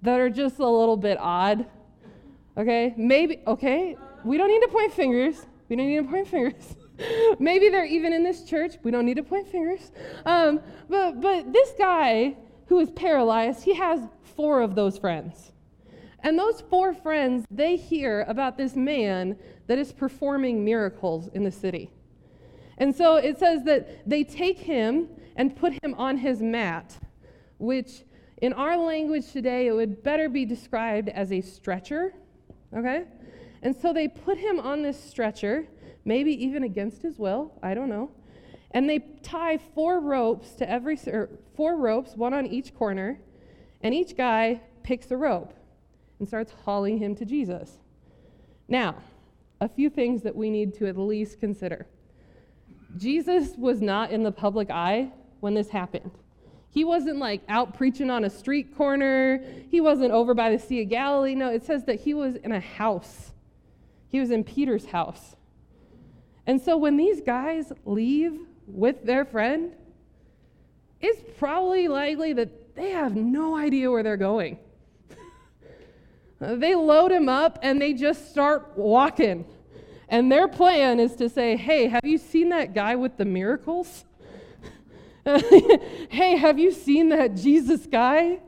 that 0.01 0.21
are 0.21 0.29
just 0.29 0.59
a 0.59 0.65
little 0.65 0.95
bit 0.95 1.17
odd? 1.19 1.65
Okay, 2.57 2.93
maybe, 2.95 3.41
okay, 3.45 3.97
we 4.23 4.37
don't 4.37 4.47
need 4.47 4.61
to 4.61 4.69
point 4.69 4.93
fingers. 4.93 5.45
We 5.67 5.75
don't 5.75 5.87
need 5.87 5.97
to 5.97 6.09
point 6.09 6.29
fingers. 6.29 6.75
maybe 7.39 7.69
they're 7.69 7.85
even 7.85 8.13
in 8.13 8.23
this 8.23 8.43
church. 8.43 8.75
We 8.83 8.91
don't 8.91 9.05
need 9.05 9.17
to 9.17 9.23
point 9.23 9.47
fingers. 9.47 9.91
Um, 10.25 10.61
but, 10.89 11.21
but 11.21 11.53
this 11.53 11.73
guy 11.77 12.35
who 12.67 12.79
is 12.79 12.91
paralyzed, 12.91 13.63
he 13.63 13.73
has 13.75 14.01
four 14.35 14.61
of 14.61 14.75
those 14.75 14.97
friends. 14.97 15.51
And 16.21 16.37
those 16.37 16.61
four 16.61 16.93
friends, 16.93 17.45
they 17.49 17.77
hear 17.77 18.25
about 18.27 18.57
this 18.57 18.75
man 18.75 19.37
that 19.67 19.77
is 19.77 19.93
performing 19.93 20.65
miracles 20.65 21.29
in 21.33 21.43
the 21.43 21.51
city. 21.51 21.91
And 22.77 22.95
so 22.95 23.15
it 23.15 23.37
says 23.37 23.63
that 23.63 24.07
they 24.09 24.23
take 24.23 24.57
him 24.57 25.07
and 25.35 25.55
put 25.55 25.73
him 25.83 25.93
on 25.95 26.17
his 26.17 26.41
mat, 26.41 26.97
which 27.57 28.03
in 28.41 28.53
our 28.53 28.77
language 28.77 29.31
today, 29.31 29.67
it 29.67 29.73
would 29.73 30.01
better 30.03 30.29
be 30.29 30.45
described 30.45 31.09
as 31.09 31.31
a 31.31 31.41
stretcher. 31.41 32.13
Okay? 32.75 33.03
And 33.61 33.75
so 33.75 33.91
they 33.91 34.07
put 34.07 34.37
him 34.37 34.59
on 34.59 34.81
this 34.81 35.01
stretcher, 35.01 35.67
maybe 36.05 36.31
even 36.43 36.63
against 36.63 37.01
his 37.01 37.17
will, 37.17 37.53
I 37.61 37.73
don't 37.73 37.89
know. 37.89 38.11
And 38.71 38.89
they 38.89 38.99
tie 39.23 39.57
four 39.57 39.99
ropes 39.99 40.51
to 40.53 40.69
every 40.69 40.99
er, 41.07 41.29
four 41.55 41.75
ropes, 41.77 42.15
one 42.15 42.33
on 42.33 42.45
each 42.45 42.75
corner, 42.75 43.19
and 43.81 43.93
each 43.93 44.15
guy 44.15 44.61
picks 44.83 45.09
a 45.11 45.17
rope 45.17 45.53
and 46.19 46.27
starts 46.27 46.51
hauling 46.63 46.97
him 46.97 47.15
to 47.15 47.25
Jesus. 47.25 47.79
Now, 48.67 48.95
a 49.61 49.67
few 49.67 49.89
things 49.89 50.21
that 50.23 50.35
we 50.35 50.49
need 50.49 50.73
to 50.75 50.87
at 50.87 50.97
least 50.97 51.39
consider. 51.39 51.87
Jesus 52.97 53.55
was 53.57 53.81
not 53.81 54.11
in 54.11 54.23
the 54.23 54.31
public 54.31 54.69
eye 54.69 55.11
when 55.39 55.53
this 55.53 55.69
happened. 55.69 56.11
He 56.71 56.83
wasn't 56.83 57.17
like 57.17 57.41
out 57.49 57.75
preaching 57.75 58.09
on 58.09 58.23
a 58.23 58.29
street 58.29 58.75
corner. 58.75 59.43
He 59.69 59.81
wasn't 59.81 60.11
over 60.11 60.33
by 60.33 60.51
the 60.51 60.59
Sea 60.59 60.83
of 60.83 60.89
Galilee. 60.89 61.35
No, 61.35 61.49
it 61.49 61.63
says 61.63 61.85
that 61.85 62.01
he 62.01 62.13
was 62.13 62.35
in 62.35 62.51
a 62.51 62.59
house. 62.59 63.31
He 64.07 64.19
was 64.19 64.31
in 64.31 64.43
Peter's 64.43 64.85
house. 64.85 65.35
And 66.49 66.59
so 66.59 66.77
when 66.77 66.97
these 66.97 67.21
guys 67.21 67.71
leave 67.85 68.39
with 68.65 69.05
their 69.05 69.23
friend, 69.23 69.71
it's 70.99 71.21
probably 71.37 71.87
likely 71.87 72.33
that 72.33 72.75
they 72.75 72.89
have 72.89 73.15
no 73.15 73.55
idea 73.55 73.91
where 73.91 74.01
they're 74.01 74.17
going. 74.17 74.57
they 76.39 76.73
load 76.73 77.11
him 77.11 77.29
up 77.29 77.59
and 77.61 77.79
they 77.79 77.93
just 77.93 78.31
start 78.31 78.71
walking. 78.75 79.45
And 80.07 80.31
their 80.31 80.47
plan 80.47 80.99
is 80.99 81.15
to 81.17 81.29
say, 81.29 81.55
Hey, 81.55 81.85
have 81.85 82.03
you 82.03 82.17
seen 82.17 82.49
that 82.49 82.73
guy 82.73 82.95
with 82.95 83.15
the 83.15 83.25
miracles? 83.25 84.05
hey, 85.23 86.35
have 86.35 86.57
you 86.57 86.71
seen 86.71 87.09
that 87.09 87.35
Jesus 87.35 87.85
guy? 87.85 88.39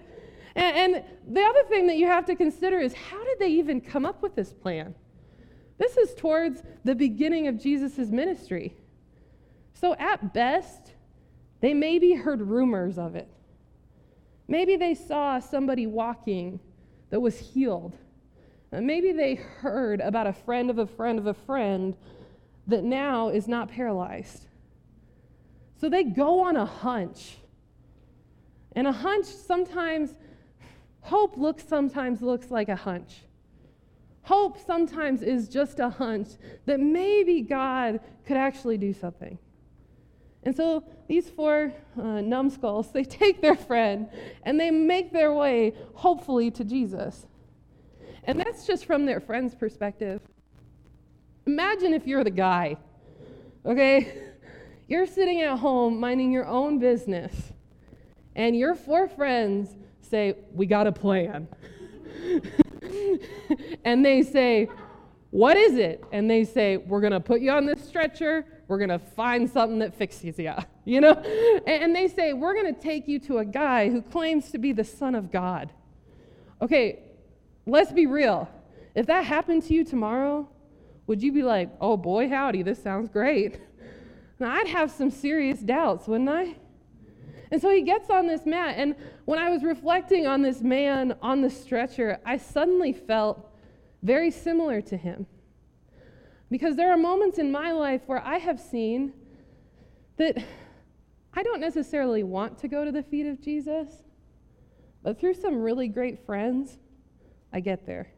And, 0.55 0.95
and, 0.95 1.03
the 1.27 1.41
other 1.41 1.63
thing 1.65 1.85
that 1.85 1.97
you 1.97 2.07
have 2.07 2.25
to 2.25 2.35
consider 2.35 2.79
is 2.79 2.95
how 2.95 3.23
did 3.23 3.37
they 3.37 3.49
even 3.49 3.79
come 3.79 4.07
up 4.07 4.23
with 4.23 4.33
this 4.33 4.51
plan? 4.51 4.95
This 5.81 5.97
is 5.97 6.13
towards 6.13 6.61
the 6.83 6.93
beginning 6.93 7.47
of 7.47 7.59
Jesus' 7.59 7.97
ministry. 8.11 8.75
So, 9.73 9.95
at 9.95 10.31
best, 10.31 10.93
they 11.59 11.73
maybe 11.73 12.13
heard 12.13 12.39
rumors 12.39 12.99
of 12.99 13.15
it. 13.15 13.27
Maybe 14.47 14.75
they 14.75 14.93
saw 14.93 15.39
somebody 15.39 15.87
walking 15.87 16.59
that 17.09 17.19
was 17.19 17.39
healed. 17.39 17.97
Maybe 18.71 19.11
they 19.11 19.33
heard 19.33 20.01
about 20.01 20.27
a 20.27 20.33
friend 20.33 20.69
of 20.69 20.77
a 20.77 20.85
friend 20.85 21.17
of 21.17 21.25
a 21.25 21.33
friend 21.33 21.97
that 22.67 22.83
now 22.83 23.29
is 23.29 23.47
not 23.47 23.67
paralyzed. 23.67 24.45
So 25.77 25.89
they 25.89 26.03
go 26.03 26.41
on 26.41 26.57
a 26.57 26.65
hunch. 26.65 27.37
And 28.73 28.85
a 28.85 28.91
hunch 28.91 29.25
sometimes, 29.25 30.13
hope 30.99 31.37
looks 31.37 31.67
sometimes 31.67 32.21
looks 32.21 32.51
like 32.51 32.69
a 32.69 32.75
hunch. 32.75 33.23
Hope 34.23 34.57
sometimes 34.65 35.21
is 35.21 35.49
just 35.49 35.79
a 35.79 35.89
hunch 35.89 36.29
that 36.65 36.79
maybe 36.79 37.41
God 37.41 37.99
could 38.25 38.37
actually 38.37 38.77
do 38.77 38.93
something. 38.93 39.37
And 40.43 40.55
so 40.55 40.83
these 41.07 41.29
four 41.29 41.73
uh, 41.99 42.21
numbskulls, 42.21 42.91
they 42.93 43.03
take 43.03 43.41
their 43.41 43.55
friend 43.55 44.09
and 44.43 44.59
they 44.59 44.71
make 44.71 45.11
their 45.11 45.33
way, 45.33 45.73
hopefully, 45.95 46.51
to 46.51 46.63
Jesus. 46.63 47.25
And 48.23 48.39
that's 48.39 48.67
just 48.67 48.85
from 48.85 49.05
their 49.05 49.19
friend's 49.19 49.55
perspective. 49.55 50.21
Imagine 51.47 51.93
if 51.93 52.05
you're 52.05 52.23
the 52.23 52.29
guy, 52.29 52.77
okay? 53.65 54.27
You're 54.87 55.07
sitting 55.07 55.41
at 55.41 55.57
home 55.57 56.01
minding 56.01 56.33
your 56.33 56.45
own 56.45 56.77
business, 56.77 57.53
and 58.35 58.57
your 58.57 58.75
four 58.75 59.07
friends 59.07 59.77
say, 60.01 60.35
We 60.51 60.65
got 60.65 60.85
a 60.85 60.91
plan. 60.91 61.47
and 63.85 64.05
they 64.05 64.21
say, 64.23 64.69
What 65.29 65.57
is 65.57 65.75
it? 65.75 66.03
And 66.11 66.29
they 66.29 66.43
say, 66.43 66.77
We're 66.77 67.01
going 67.01 67.13
to 67.13 67.19
put 67.19 67.41
you 67.41 67.51
on 67.51 67.65
this 67.65 67.83
stretcher 67.87 68.45
we're 68.71 68.77
going 68.77 68.89
to 68.89 68.99
find 68.99 69.49
something 69.49 69.79
that 69.79 69.93
fixes 69.93 70.39
you, 70.39 70.53
you 70.85 71.01
know? 71.01 71.11
And 71.67 71.93
they 71.93 72.07
say, 72.07 72.31
We're 72.31 72.53
going 72.53 72.73
to 72.73 72.81
take 72.81 73.05
you 73.05 73.19
to 73.19 73.39
a 73.39 73.45
guy 73.45 73.89
who 73.89 74.01
claims 74.01 74.49
to 74.51 74.57
be 74.57 74.71
the 74.71 74.85
Son 74.85 75.13
of 75.13 75.29
God. 75.29 75.73
Okay, 76.61 76.99
let's 77.65 77.91
be 77.91 78.05
real. 78.05 78.49
If 78.95 79.07
that 79.07 79.25
happened 79.25 79.63
to 79.63 79.73
you 79.73 79.83
tomorrow, 79.83 80.47
would 81.05 81.21
you 81.21 81.33
be 81.33 81.43
like, 81.43 81.69
Oh 81.81 81.97
boy, 81.97 82.29
howdy, 82.29 82.63
this 82.63 82.81
sounds 82.81 83.09
great? 83.09 83.59
Now, 84.39 84.55
I'd 84.55 84.69
have 84.69 84.89
some 84.89 85.11
serious 85.11 85.59
doubts, 85.59 86.07
wouldn't 86.07 86.27
I? 86.27 86.55
And 87.51 87.61
so 87.61 87.69
he 87.69 87.81
gets 87.81 88.09
on 88.09 88.27
this 88.27 88.45
mat, 88.45 88.75
and 88.77 88.95
when 89.25 89.37
I 89.37 89.49
was 89.49 89.61
reflecting 89.61 90.25
on 90.25 90.41
this 90.41 90.61
man 90.61 91.15
on 91.21 91.41
the 91.41 91.49
stretcher, 91.49 92.17
I 92.25 92.37
suddenly 92.37 92.93
felt 92.93 93.45
very 94.01 94.31
similar 94.31 94.81
to 94.83 94.95
him. 94.95 95.27
Because 96.49 96.77
there 96.77 96.91
are 96.91 96.97
moments 96.97 97.37
in 97.37 97.51
my 97.51 97.71
life 97.73 98.01
where 98.05 98.25
I 98.25 98.37
have 98.37 98.59
seen 98.59 99.13
that 100.17 100.37
I 101.33 101.43
don't 101.43 101.59
necessarily 101.59 102.23
want 102.23 102.57
to 102.59 102.67
go 102.67 102.85
to 102.85 102.91
the 102.91 103.03
feet 103.03 103.25
of 103.25 103.41
Jesus, 103.41 103.87
but 105.03 105.19
through 105.19 105.33
some 105.33 105.61
really 105.61 105.87
great 105.87 106.25
friends, 106.25 106.77
I 107.51 107.59
get 107.59 107.85
there. 107.85 108.11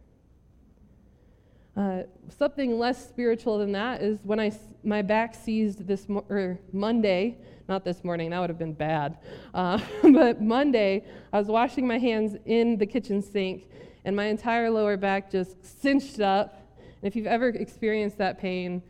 Uh, 1.75 2.04
something 2.38 2.78
less 2.78 3.08
spiritual 3.08 3.58
than 3.58 3.72
that 3.72 4.02
is 4.04 4.20
when 4.24 4.40
I, 4.40 4.52
my 4.84 5.02
back 5.02 5.34
seized 5.34 5.88
this 5.88 6.08
mo- 6.08 6.58
Monday, 6.72 7.38
not 7.67 7.86
this 7.86 8.03
morning, 8.03 8.32
that 8.32 8.39
would 8.39 8.50
have 8.50 8.60
been 8.60 8.74
bad, 8.74 9.17
uh, 9.53 9.79
but 10.03 10.41
Monday, 10.41 11.05
I 11.32 11.39
was 11.39 11.48
washing 11.48 11.88
my 11.88 11.98
hands 11.98 12.36
in 12.46 12.77
the 12.77 12.86
kitchen 12.86 13.22
sink, 13.22 13.70
and 14.05 14.15
my 14.15 14.25
entire 14.25 14.70
lower 14.70 14.98
back 14.98 15.32
just 15.32 15.82
cinched 15.82 16.20
up. 16.20 16.60
And 16.77 17.08
if 17.08 17.15
you've 17.15 17.27
ever 17.27 17.50
experienced 17.50 18.17
that 18.17 18.38
pain, 18.38 18.82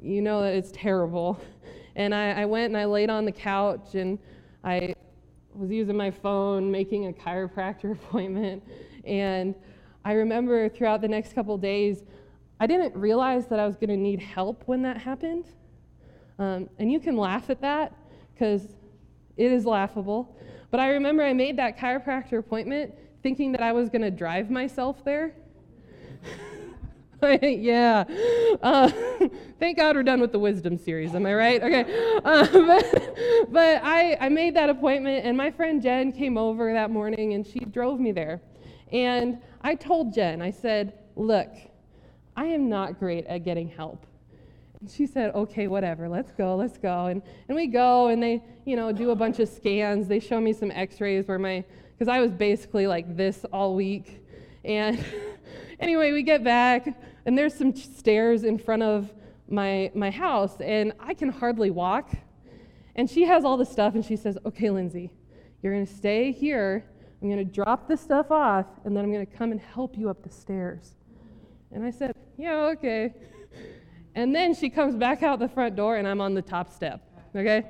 you 0.00 0.22
know 0.22 0.42
that 0.42 0.54
it's 0.54 0.70
terrible. 0.72 1.40
And 1.96 2.14
I, 2.14 2.42
I 2.42 2.44
went 2.44 2.66
and 2.66 2.76
I 2.76 2.84
laid 2.84 3.10
on 3.10 3.24
the 3.24 3.32
couch, 3.32 3.94
and 3.94 4.18
I 4.62 4.94
was 5.52 5.70
using 5.70 5.96
my 5.96 6.10
phone, 6.10 6.70
making 6.70 7.08
a 7.08 7.12
chiropractor 7.12 7.92
appointment, 7.92 8.62
and 9.04 9.54
I 10.04 10.12
remember 10.12 10.68
throughout 10.68 11.00
the 11.00 11.08
next 11.08 11.34
couple 11.34 11.58
days, 11.58 12.04
I 12.60 12.66
didn't 12.66 12.94
realize 12.94 13.46
that 13.48 13.58
I 13.58 13.66
was 13.66 13.76
going 13.76 13.88
to 13.88 13.96
need 13.96 14.20
help 14.20 14.62
when 14.66 14.82
that 14.82 14.98
happened. 14.98 15.46
Um, 16.38 16.70
and 16.78 16.90
you 16.90 17.00
can 17.00 17.16
laugh 17.16 17.50
at 17.50 17.60
that 17.60 17.92
because 18.40 18.62
it 19.36 19.52
is 19.52 19.66
laughable. 19.66 20.34
But 20.70 20.80
I 20.80 20.92
remember 20.92 21.22
I 21.22 21.34
made 21.34 21.58
that 21.58 21.78
chiropractor 21.78 22.38
appointment 22.38 22.94
thinking 23.22 23.52
that 23.52 23.60
I 23.60 23.72
was 23.72 23.90
going 23.90 24.00
to 24.00 24.10
drive 24.10 24.50
myself 24.50 25.04
there. 25.04 25.34
yeah. 27.42 28.04
Uh, 28.62 28.90
thank 29.60 29.76
God 29.76 29.94
we're 29.94 30.02
done 30.04 30.22
with 30.22 30.32
the 30.32 30.38
wisdom 30.38 30.78
series. 30.78 31.14
Am 31.14 31.26
I 31.26 31.34
right? 31.34 31.62
Okay. 31.62 32.20
Uh, 32.24 32.46
but, 32.52 33.18
but 33.50 33.84
I, 33.84 34.16
I 34.18 34.30
made 34.30 34.56
that 34.56 34.70
appointment, 34.70 35.26
and 35.26 35.36
my 35.36 35.50
friend 35.50 35.82
Jen 35.82 36.10
came 36.10 36.38
over 36.38 36.72
that 36.72 36.90
morning 36.90 37.34
and 37.34 37.46
she 37.46 37.58
drove 37.58 38.00
me 38.00 38.10
there. 38.10 38.40
And 38.90 39.38
I 39.60 39.74
told 39.74 40.14
Jen, 40.14 40.40
I 40.40 40.50
said, 40.50 40.94
Look, 41.14 41.50
I 42.36 42.46
am 42.46 42.70
not 42.70 42.98
great 42.98 43.26
at 43.26 43.44
getting 43.44 43.68
help. 43.68 44.06
And 44.80 44.90
she 44.90 45.06
said, 45.06 45.34
okay, 45.34 45.66
whatever, 45.66 46.08
let's 46.08 46.32
go, 46.32 46.56
let's 46.56 46.78
go. 46.78 47.06
And, 47.06 47.22
and 47.48 47.56
we 47.56 47.66
go, 47.66 48.08
and 48.08 48.22
they, 48.22 48.42
you 48.64 48.76
know, 48.76 48.92
do 48.92 49.10
a 49.10 49.14
bunch 49.14 49.38
of 49.38 49.48
scans. 49.48 50.08
They 50.08 50.20
show 50.20 50.40
me 50.40 50.52
some 50.52 50.70
x-rays 50.70 51.28
where 51.28 51.38
my, 51.38 51.64
because 51.92 52.08
I 52.08 52.20
was 52.20 52.32
basically 52.32 52.86
like 52.86 53.16
this 53.16 53.44
all 53.52 53.74
week. 53.74 54.24
And 54.64 55.04
anyway, 55.80 56.12
we 56.12 56.22
get 56.22 56.42
back, 56.42 56.88
and 57.26 57.36
there's 57.36 57.54
some 57.54 57.74
stairs 57.74 58.44
in 58.44 58.58
front 58.58 58.82
of 58.82 59.12
my, 59.48 59.90
my 59.94 60.10
house, 60.10 60.56
and 60.60 60.92
I 60.98 61.12
can 61.12 61.28
hardly 61.28 61.70
walk. 61.70 62.10
And 62.96 63.08
she 63.08 63.24
has 63.24 63.44
all 63.44 63.56
the 63.56 63.66
stuff, 63.66 63.94
and 63.94 64.04
she 64.04 64.16
says, 64.16 64.38
okay, 64.46 64.70
Lindsay, 64.70 65.10
you're 65.62 65.74
going 65.74 65.86
to 65.86 65.94
stay 65.94 66.32
here. 66.32 66.84
I'm 67.20 67.28
going 67.28 67.46
to 67.46 67.52
drop 67.52 67.86
the 67.86 67.96
stuff 67.96 68.30
off, 68.30 68.66
and 68.84 68.96
then 68.96 69.04
I'm 69.04 69.12
going 69.12 69.26
to 69.26 69.36
come 69.36 69.52
and 69.52 69.60
help 69.60 69.98
you 69.98 70.08
up 70.08 70.22
the 70.22 70.30
stairs. 70.30 70.94
And 71.72 71.84
I 71.84 71.90
said, 71.90 72.14
Yeah, 72.36 72.64
okay. 72.72 73.14
And 74.20 74.34
then 74.34 74.54
she 74.54 74.68
comes 74.68 74.94
back 74.94 75.22
out 75.22 75.38
the 75.38 75.48
front 75.48 75.76
door, 75.76 75.96
and 75.96 76.06
I'm 76.06 76.20
on 76.20 76.34
the 76.34 76.42
top 76.42 76.70
step, 76.70 77.00
okay? 77.34 77.64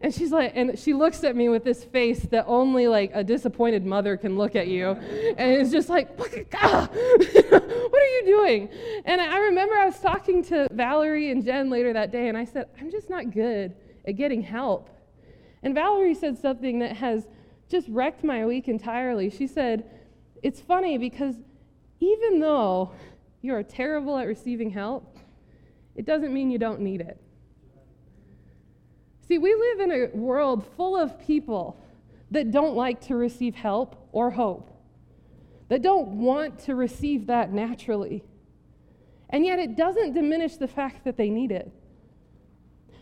And 0.00 0.14
she's 0.14 0.32
like, 0.32 0.52
and 0.54 0.78
she 0.78 0.94
looks 0.94 1.24
at 1.24 1.36
me 1.36 1.50
with 1.50 1.62
this 1.62 1.84
face 1.84 2.20
that 2.30 2.46
only 2.48 2.88
like 2.88 3.10
a 3.12 3.22
disappointed 3.22 3.84
mother 3.84 4.16
can 4.16 4.38
look 4.38 4.56
at 4.56 4.66
you. 4.66 4.92
And 4.92 5.60
it's 5.60 5.70
just 5.70 5.90
like, 5.90 6.08
ah, 6.54 6.88
what 6.92 8.02
are 8.02 8.12
you 8.16 8.22
doing? 8.24 8.70
And 9.04 9.20
I 9.20 9.40
remember 9.40 9.74
I 9.74 9.84
was 9.84 10.00
talking 10.00 10.42
to 10.44 10.68
Valerie 10.72 11.30
and 11.30 11.44
Jen 11.44 11.68
later 11.68 11.92
that 11.92 12.10
day, 12.10 12.28
and 12.28 12.38
I 12.38 12.46
said, 12.46 12.70
I'm 12.80 12.90
just 12.90 13.10
not 13.10 13.30
good 13.30 13.74
at 14.06 14.16
getting 14.16 14.40
help. 14.40 14.88
And 15.62 15.74
Valerie 15.74 16.14
said 16.14 16.38
something 16.38 16.78
that 16.78 16.96
has 16.96 17.28
just 17.68 17.86
wrecked 17.90 18.24
my 18.24 18.46
week 18.46 18.68
entirely. 18.68 19.28
She 19.28 19.46
said, 19.46 19.84
It's 20.42 20.62
funny 20.62 20.96
because 20.96 21.34
even 22.00 22.40
though 22.40 22.92
you 23.42 23.54
are 23.54 23.62
terrible 23.62 24.16
at 24.16 24.26
receiving 24.26 24.70
help, 24.70 25.18
it 25.94 26.06
doesn't 26.06 26.32
mean 26.32 26.50
you 26.50 26.58
don't 26.58 26.80
need 26.80 27.00
it. 27.00 27.20
See, 29.28 29.38
we 29.38 29.54
live 29.54 29.80
in 29.80 29.92
a 29.92 30.16
world 30.16 30.66
full 30.76 30.96
of 30.96 31.20
people 31.20 31.80
that 32.30 32.50
don't 32.50 32.74
like 32.74 33.00
to 33.02 33.16
receive 33.16 33.54
help 33.54 34.08
or 34.12 34.30
hope, 34.30 34.70
that 35.68 35.82
don't 35.82 36.08
want 36.18 36.58
to 36.60 36.74
receive 36.74 37.26
that 37.26 37.52
naturally. 37.52 38.24
And 39.28 39.44
yet, 39.44 39.60
it 39.60 39.76
doesn't 39.76 40.14
diminish 40.14 40.56
the 40.56 40.66
fact 40.66 41.04
that 41.04 41.16
they 41.16 41.30
need 41.30 41.52
it. 41.52 41.70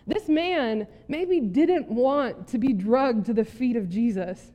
This 0.06 0.28
man 0.28 0.86
maybe 1.06 1.40
didn't 1.40 1.88
want 1.88 2.48
to 2.48 2.58
be 2.58 2.72
drugged 2.72 3.26
to 3.26 3.34
the 3.34 3.44
feet 3.44 3.76
of 3.76 3.88
Jesus, 3.88 4.52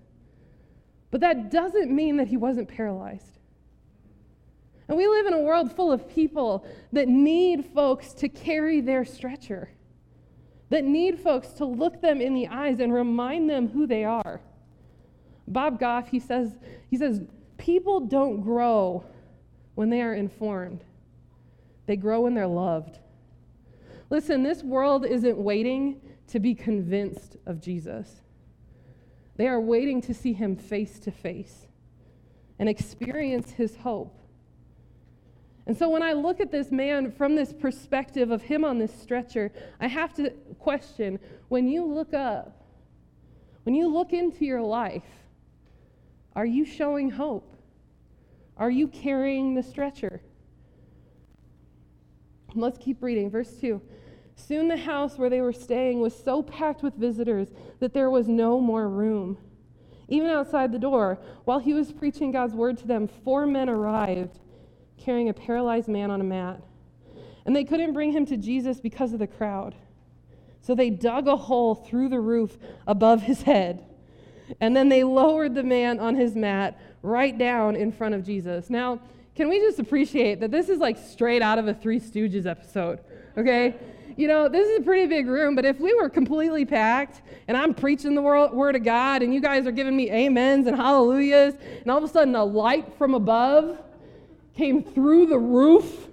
but 1.12 1.22
that 1.22 1.52
doesn't 1.52 1.90
mean 1.92 2.18
that 2.18 2.28
he 2.28 2.38
wasn't 2.38 2.68
paralyzed. 2.68 3.40
And 4.88 4.98
we 4.98 5.08
live 5.08 5.26
in 5.26 5.34
a 5.34 5.40
world 5.40 5.74
full 5.76 5.92
of 5.92 6.10
people 6.10 6.66
that 6.92 7.08
need 7.08 7.66
folks 7.66 8.14
to 8.14 8.30
carry 8.30 8.82
their 8.82 9.06
stretcher, 9.06 9.70
that 10.70 10.84
need 10.84 11.20
folks 11.20 11.50
to 11.54 11.66
look 11.66 12.02
them 12.02 12.20
in 12.20 12.34
the 12.34 12.48
eyes 12.48 12.80
and 12.80 12.94
remind 12.94 13.50
them 13.50 13.70
who 13.70 13.88
they 13.88 14.04
are. 14.04 14.42
Bob 15.48 15.80
Goff, 15.80 16.10
he 16.10 16.20
says, 16.20 16.58
he 16.90 16.98
says, 16.98 17.22
people 17.58 18.02
don't 18.02 18.42
grow 18.42 19.06
when 19.76 19.90
they 19.90 20.02
are 20.02 20.14
informed. 20.14 20.84
They 21.86 21.96
grow 21.96 22.22
when 22.22 22.34
they're 22.34 22.48
loved. 22.48 23.00
Listen, 24.10 24.44
this 24.44 24.64
world 24.64 25.06
isn't 25.06 25.38
waiting 25.38 26.02
to 26.28 26.40
be 26.40 26.56
convinced 26.56 27.38
of 27.46 27.62
Jesus. 27.62 28.22
They 29.36 29.48
are 29.48 29.60
waiting 29.60 30.02
to 30.02 30.14
see 30.14 30.34
him 30.34 30.56
face 30.56 31.00
to 31.00 31.12
face 31.12 31.68
and 32.60 32.70
experience 32.70 33.52
his 33.52 33.78
hope. 33.78 34.20
And 35.66 35.78
so 35.78 35.90
when 35.90 36.04
I 36.04 36.12
look 36.14 36.40
at 36.42 36.52
this 36.52 36.72
man 36.72 37.12
from 37.12 37.36
this 37.36 37.54
perspective 37.54 38.32
of 38.32 38.42
him 38.42 38.66
on 38.66 38.80
this 38.80 38.94
stretcher, 38.94 39.52
I 39.80 39.88
have 39.88 40.14
to 40.16 40.32
question 40.60 41.20
when 41.48 41.70
you 41.70 41.86
look 41.86 42.14
up, 42.14 42.66
when 43.64 43.74
you 43.74 43.88
look 43.88 44.12
into 44.12 44.46
your 44.46 44.62
life, 44.62 45.04
are 46.36 46.46
you 46.46 46.66
showing 46.66 47.10
hope? 47.12 47.50
Are 48.58 48.72
you 48.72 48.88
carrying 48.88 49.56
the 49.56 49.64
stretcher? 49.64 50.22
Let's 52.56 52.78
keep 52.78 53.02
reading. 53.02 53.30
Verse 53.30 53.52
2. 53.62 53.82
Soon 54.36 54.68
the 54.68 54.78
house 54.78 55.18
where 55.18 55.30
they 55.30 55.42
were 55.42 55.54
staying 55.54 56.02
was 56.02 56.16
so 56.16 56.44
packed 56.44 56.84
with 56.84 56.96
visitors 56.96 57.50
that 57.80 57.94
there 57.94 58.10
was 58.10 58.28
no 58.28 58.60
more 58.60 58.90
room. 58.90 59.38
Even 60.10 60.30
outside 60.30 60.72
the 60.72 60.80
door, 60.80 61.20
while 61.46 61.60
he 61.60 61.74
was 61.74 61.92
preaching 61.92 62.32
God's 62.32 62.54
word 62.54 62.78
to 62.80 62.88
them, 62.88 63.08
four 63.08 63.46
men 63.46 63.70
arrived 63.70 64.40
carrying 65.04 65.30
a 65.30 65.34
paralyzed 65.34 65.88
man 65.88 66.12
on 66.12 66.22
a 66.22 66.24
mat. 66.24 66.62
And 67.46 67.56
they 67.56 67.64
couldn't 67.66 67.94
bring 67.94 68.14
him 68.14 68.26
to 68.28 68.38
Jesus 68.38 68.80
because 68.80 69.14
of 69.14 69.20
the 69.20 69.28
crowd. 69.28 69.76
So 70.62 70.74
they 70.76 70.90
dug 70.90 71.28
a 71.28 71.36
hole 71.36 71.76
through 71.76 72.10
the 72.10 72.20
roof 72.20 72.58
above 72.88 73.22
his 73.22 73.42
head. 73.42 73.86
And 74.62 74.76
then 74.76 74.90
they 74.90 75.04
lowered 75.04 75.56
the 75.56 75.64
man 75.64 76.00
on 76.00 76.16
his 76.16 76.36
mat 76.36 76.80
right 77.02 77.38
down 77.38 77.76
in 77.76 77.92
front 77.92 78.16
of 78.16 78.26
Jesus. 78.26 78.70
Now, 78.70 79.00
can 79.36 79.50
we 79.50 79.60
just 79.60 79.80
appreciate 79.80 80.40
that 80.40 80.52
this 80.52 80.70
is 80.70 80.80
like 80.80 80.98
straight 80.98 81.42
out 81.42 81.60
of 81.60 81.68
a 81.68 81.74
Three 81.74 82.00
Stooges 82.00 82.46
episode? 82.46 83.00
Okay? 83.38 83.76
You 84.16 84.28
know, 84.28 84.48
this 84.48 84.68
is 84.70 84.80
a 84.80 84.84
pretty 84.84 85.08
big 85.08 85.28
room, 85.28 85.56
but 85.56 85.66
if 85.66 85.80
we 85.80 85.94
were 85.96 86.08
completely 86.08 86.66
packed 86.66 87.24
and 87.48 87.58
I'm 87.58 87.74
preaching 87.74 88.16
the 88.16 88.22
word 88.22 88.76
of 88.76 88.84
God 88.84 89.24
and 89.24 89.34
you 89.34 89.42
guys 89.42 89.66
are 89.66 89.72
giving 89.72 89.98
me 89.98 90.12
amens 90.12 90.68
and 90.68 90.78
hallelujahs, 90.78 91.56
and 91.82 91.92
all 91.92 91.98
of 91.98 92.04
a 92.04 92.08
sudden 92.08 92.36
a 92.36 92.44
light 92.44 92.94
from 92.98 93.16
above 93.16 93.80
came 94.56 94.84
through 94.84 95.28
the 95.28 95.38
roof, 95.38 96.08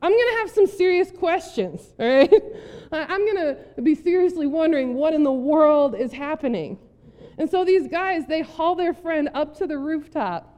I'm 0.00 0.12
going 0.12 0.28
to 0.32 0.38
have 0.38 0.50
some 0.50 0.66
serious 0.66 1.10
questions, 1.10 1.82
right? 1.98 2.32
I'm 2.92 3.24
going 3.24 3.56
to 3.76 3.82
be 3.82 3.94
seriously 3.94 4.46
wondering 4.46 4.94
what 4.94 5.12
in 5.12 5.24
the 5.24 5.32
world 5.32 5.94
is 5.94 6.12
happening. 6.12 6.78
And 7.36 7.50
so 7.50 7.64
these 7.64 7.88
guys, 7.88 8.26
they 8.26 8.42
haul 8.42 8.74
their 8.74 8.94
friend 8.94 9.28
up 9.34 9.56
to 9.58 9.66
the 9.66 9.78
rooftop. 9.78 10.54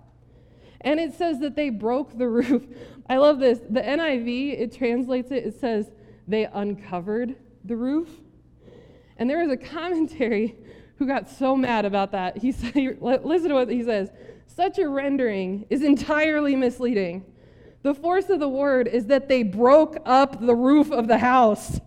And 0.83 0.99
it 0.99 1.15
says 1.15 1.39
that 1.41 1.57
they 1.57 1.71
broke 1.71 2.17
the 2.17 2.29
roof. 2.29 2.67
I 3.09 3.17
love 3.17 3.39
this. 3.39 3.61
The 3.69 3.81
NIV, 3.81 4.61
it 4.61 4.77
translates 4.77 5.31
it, 5.31 5.45
it 5.47 5.61
says 5.61 5.91
they 6.29 6.47
uncovered 6.47 7.37
the 7.65 7.77
roof. 7.77 8.09
And 9.17 9.29
there 9.29 9.43
is 9.43 9.51
a 9.51 9.57
commentary 9.77 10.57
who 11.01 11.07
got 11.07 11.31
so 11.31 11.57
mad 11.57 11.87
about 11.87 12.13
that. 12.13 12.37
He 12.37 12.53
said, 12.53 12.75
listen 13.01 13.49
to 13.49 13.55
what 13.55 13.71
he 13.71 13.83
says. 13.83 14.11
Such 14.47 14.79
a 14.79 14.87
rendering 14.87 15.67
is 15.71 15.83
entirely 15.83 16.55
misleading. 16.55 17.25
The 17.83 17.95
force 17.95 18.29
of 18.29 18.39
the 18.39 18.49
word 18.49 18.87
is 18.87 19.07
that 19.07 19.27
they 19.27 19.43
broke 19.43 19.97
up 20.05 20.45
the 20.45 20.55
roof 20.55 20.93
of 20.93 21.09
the 21.09 21.17
house, 21.17 21.81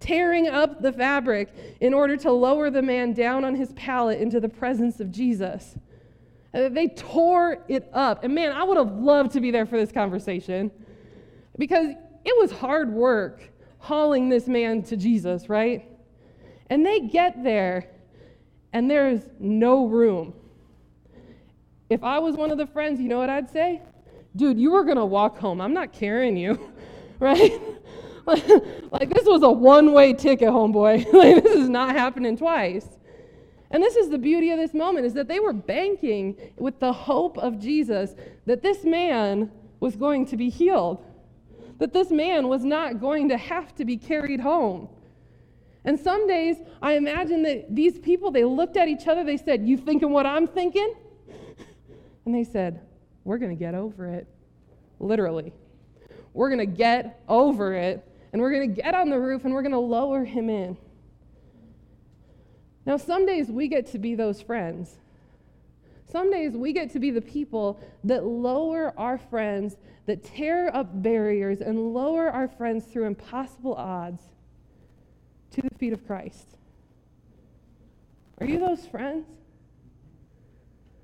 tearing 0.00 0.48
up 0.48 0.82
the 0.82 0.92
fabric 0.92 1.54
in 1.80 1.94
order 1.94 2.16
to 2.16 2.32
lower 2.32 2.68
the 2.68 2.82
man 2.82 3.12
down 3.12 3.44
on 3.44 3.54
his 3.54 3.72
pallet 3.74 4.20
into 4.20 4.40
the 4.40 4.48
presence 4.48 4.98
of 4.98 5.12
Jesus. 5.12 5.76
Uh, 6.52 6.68
they 6.68 6.88
tore 6.88 7.64
it 7.68 7.88
up. 7.92 8.24
And 8.24 8.34
man, 8.34 8.50
I 8.50 8.64
would 8.64 8.78
have 8.78 8.94
loved 8.94 9.30
to 9.34 9.40
be 9.40 9.52
there 9.52 9.66
for 9.66 9.76
this 9.76 9.92
conversation 9.92 10.72
because 11.56 11.90
it 12.24 12.36
was 12.36 12.50
hard 12.50 12.92
work 12.92 13.48
hauling 13.78 14.28
this 14.28 14.48
man 14.48 14.82
to 14.82 14.96
Jesus, 14.96 15.48
right? 15.48 15.88
And 16.68 16.84
they 16.84 16.98
get 16.98 17.44
there, 17.44 17.90
and 18.76 18.90
there's 18.90 19.22
no 19.40 19.86
room. 19.86 20.34
If 21.88 22.04
I 22.04 22.18
was 22.18 22.36
one 22.36 22.50
of 22.50 22.58
the 22.58 22.66
friends, 22.66 23.00
you 23.00 23.08
know 23.08 23.16
what 23.16 23.30
I'd 23.30 23.48
say? 23.48 23.80
Dude, 24.36 24.60
you 24.60 24.70
were 24.70 24.84
going 24.84 24.98
to 24.98 25.04
walk 25.06 25.38
home. 25.38 25.62
I'm 25.62 25.72
not 25.72 25.94
carrying 25.94 26.36
you, 26.36 26.74
right? 27.18 27.58
like, 28.26 29.08
this 29.14 29.24
was 29.24 29.42
a 29.42 29.50
one 29.50 29.94
way 29.94 30.12
ticket, 30.12 30.50
homeboy. 30.50 31.10
like, 31.14 31.42
this 31.42 31.54
is 31.54 31.70
not 31.70 31.96
happening 31.96 32.36
twice. 32.36 32.86
And 33.70 33.82
this 33.82 33.96
is 33.96 34.10
the 34.10 34.18
beauty 34.18 34.50
of 34.50 34.58
this 34.58 34.74
moment 34.74 35.06
is 35.06 35.14
that 35.14 35.26
they 35.26 35.40
were 35.40 35.54
banking 35.54 36.36
with 36.58 36.78
the 36.78 36.92
hope 36.92 37.38
of 37.38 37.58
Jesus 37.58 38.14
that 38.44 38.60
this 38.60 38.84
man 38.84 39.50
was 39.80 39.96
going 39.96 40.26
to 40.26 40.36
be 40.36 40.50
healed. 40.50 41.02
That 41.78 41.94
this 41.94 42.10
man 42.10 42.48
was 42.48 42.62
not 42.62 43.00
going 43.00 43.30
to 43.30 43.38
have 43.38 43.74
to 43.76 43.86
be 43.86 43.96
carried 43.96 44.40
home. 44.40 44.90
And 45.86 45.98
some 45.98 46.26
days 46.26 46.56
I 46.82 46.94
imagine 46.94 47.42
that 47.44 47.74
these 47.74 47.98
people 47.98 48.30
they 48.30 48.44
looked 48.44 48.76
at 48.76 48.88
each 48.88 49.06
other, 49.06 49.24
they 49.24 49.38
said, 49.38 49.66
"You 49.66 49.78
thinking 49.78 50.10
what 50.10 50.26
I'm 50.26 50.46
thinking?" 50.46 50.92
And 52.26 52.34
they 52.34 52.44
said, 52.44 52.80
We're 53.24 53.38
going 53.38 53.56
to 53.56 53.58
get 53.58 53.74
over 53.74 54.06
it. 54.12 54.26
Literally. 54.98 55.54
We're 56.34 56.50
going 56.50 56.58
to 56.58 56.76
get 56.76 57.22
over 57.28 57.72
it, 57.72 58.06
and 58.32 58.42
we're 58.42 58.52
going 58.52 58.74
to 58.74 58.82
get 58.82 58.94
on 58.94 59.08
the 59.08 59.18
roof 59.18 59.46
and 59.46 59.54
we're 59.54 59.62
going 59.62 59.72
to 59.72 59.78
lower 59.78 60.22
him 60.24 60.50
in. 60.50 60.76
Now, 62.84 62.98
some 62.98 63.24
days 63.24 63.48
we 63.48 63.68
get 63.68 63.86
to 63.92 63.98
be 63.98 64.14
those 64.14 64.42
friends. 64.42 64.96
Some 66.10 66.30
days 66.30 66.52
we 66.52 66.72
get 66.72 66.90
to 66.92 66.98
be 66.98 67.10
the 67.10 67.22
people 67.22 67.80
that 68.04 68.24
lower 68.24 68.92
our 68.98 69.18
friends, 69.18 69.76
that 70.04 70.22
tear 70.22 70.74
up 70.74 71.02
barriers 71.02 71.60
and 71.60 71.94
lower 71.94 72.28
our 72.28 72.48
friends 72.48 72.84
through 72.84 73.06
impossible 73.06 73.74
odds 73.74 74.22
to 75.56 75.62
the 75.62 75.74
feet 75.78 75.94
of 75.94 76.06
Christ. 76.06 76.46
Are 78.38 78.46
you 78.46 78.58
those 78.58 78.86
friends? 78.86 79.26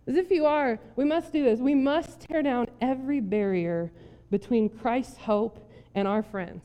As 0.06 0.16
if 0.16 0.30
you 0.30 0.44
are, 0.44 0.78
we 0.94 1.06
must 1.06 1.32
do 1.32 1.42
this. 1.42 1.58
We 1.58 1.74
must 1.74 2.20
tear 2.20 2.42
down 2.42 2.68
every 2.82 3.20
barrier 3.20 3.90
between 4.30 4.68
Christ's 4.68 5.16
hope 5.16 5.70
and 5.94 6.06
our 6.06 6.22
friends. 6.22 6.62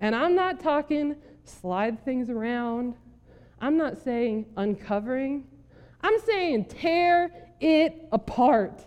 And 0.00 0.16
I'm 0.16 0.34
not 0.34 0.58
talking 0.58 1.14
slide 1.44 2.04
things 2.04 2.30
around. 2.30 2.96
I'm 3.60 3.76
not 3.76 4.02
saying 4.02 4.46
uncovering. 4.56 5.46
I'm 6.00 6.18
saying 6.20 6.64
tear 6.64 7.30
it 7.60 8.08
apart. 8.10 8.84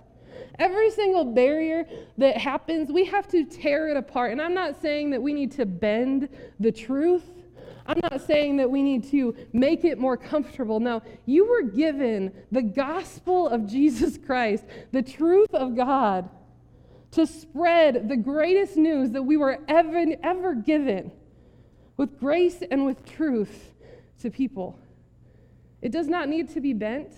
Every 0.58 0.92
single 0.92 1.24
barrier 1.24 1.86
that 2.18 2.36
happens, 2.36 2.92
we 2.92 3.06
have 3.06 3.30
to 3.30 3.46
tear 3.46 3.88
it 3.88 3.96
apart. 3.96 4.34
And 4.34 4.42
I'm 4.42 4.54
not 4.54 4.82
saying 4.82 5.12
that 5.12 5.22
we 5.22 5.32
need 5.32 5.54
to 5.54 5.66
bend 5.66 6.28
the 6.60 6.74
truth. 6.74 7.24
I'm 7.90 8.00
not 8.04 8.22
saying 8.22 8.58
that 8.58 8.70
we 8.70 8.84
need 8.84 9.10
to 9.10 9.36
make 9.52 9.84
it 9.84 9.98
more 9.98 10.16
comfortable. 10.16 10.80
No, 10.80 11.02
you 11.26 11.50
were 11.50 11.64
given 11.64 12.32
the 12.52 12.62
gospel 12.62 13.48
of 13.48 13.66
Jesus 13.66 14.16
Christ, 14.16 14.64
the 14.92 15.02
truth 15.02 15.56
of 15.56 15.76
God, 15.76 16.30
to 17.12 17.26
spread 17.26 18.08
the 18.08 18.16
greatest 18.16 18.78
news 18.78 19.10
that 19.12 19.24
we 19.24 19.38
were 19.38 19.58
ever, 19.68 20.06
ever 20.22 20.54
given 20.54 21.12
with 21.98 22.20
grace 22.20 22.62
and 22.70 22.86
with 22.86 23.04
truth 23.12 23.74
to 24.22 24.30
people. 24.30 24.78
It 25.82 25.92
does 25.92 26.08
not 26.08 26.30
need 26.30 26.54
to 26.54 26.62
be 26.62 26.74
bent, 26.74 27.12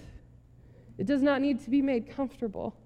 it 0.98 1.06
does 1.06 1.22
not 1.22 1.42
need 1.42 1.62
to 1.66 1.70
be 1.70 1.82
made 1.82 2.10
comfortable. 2.10 2.78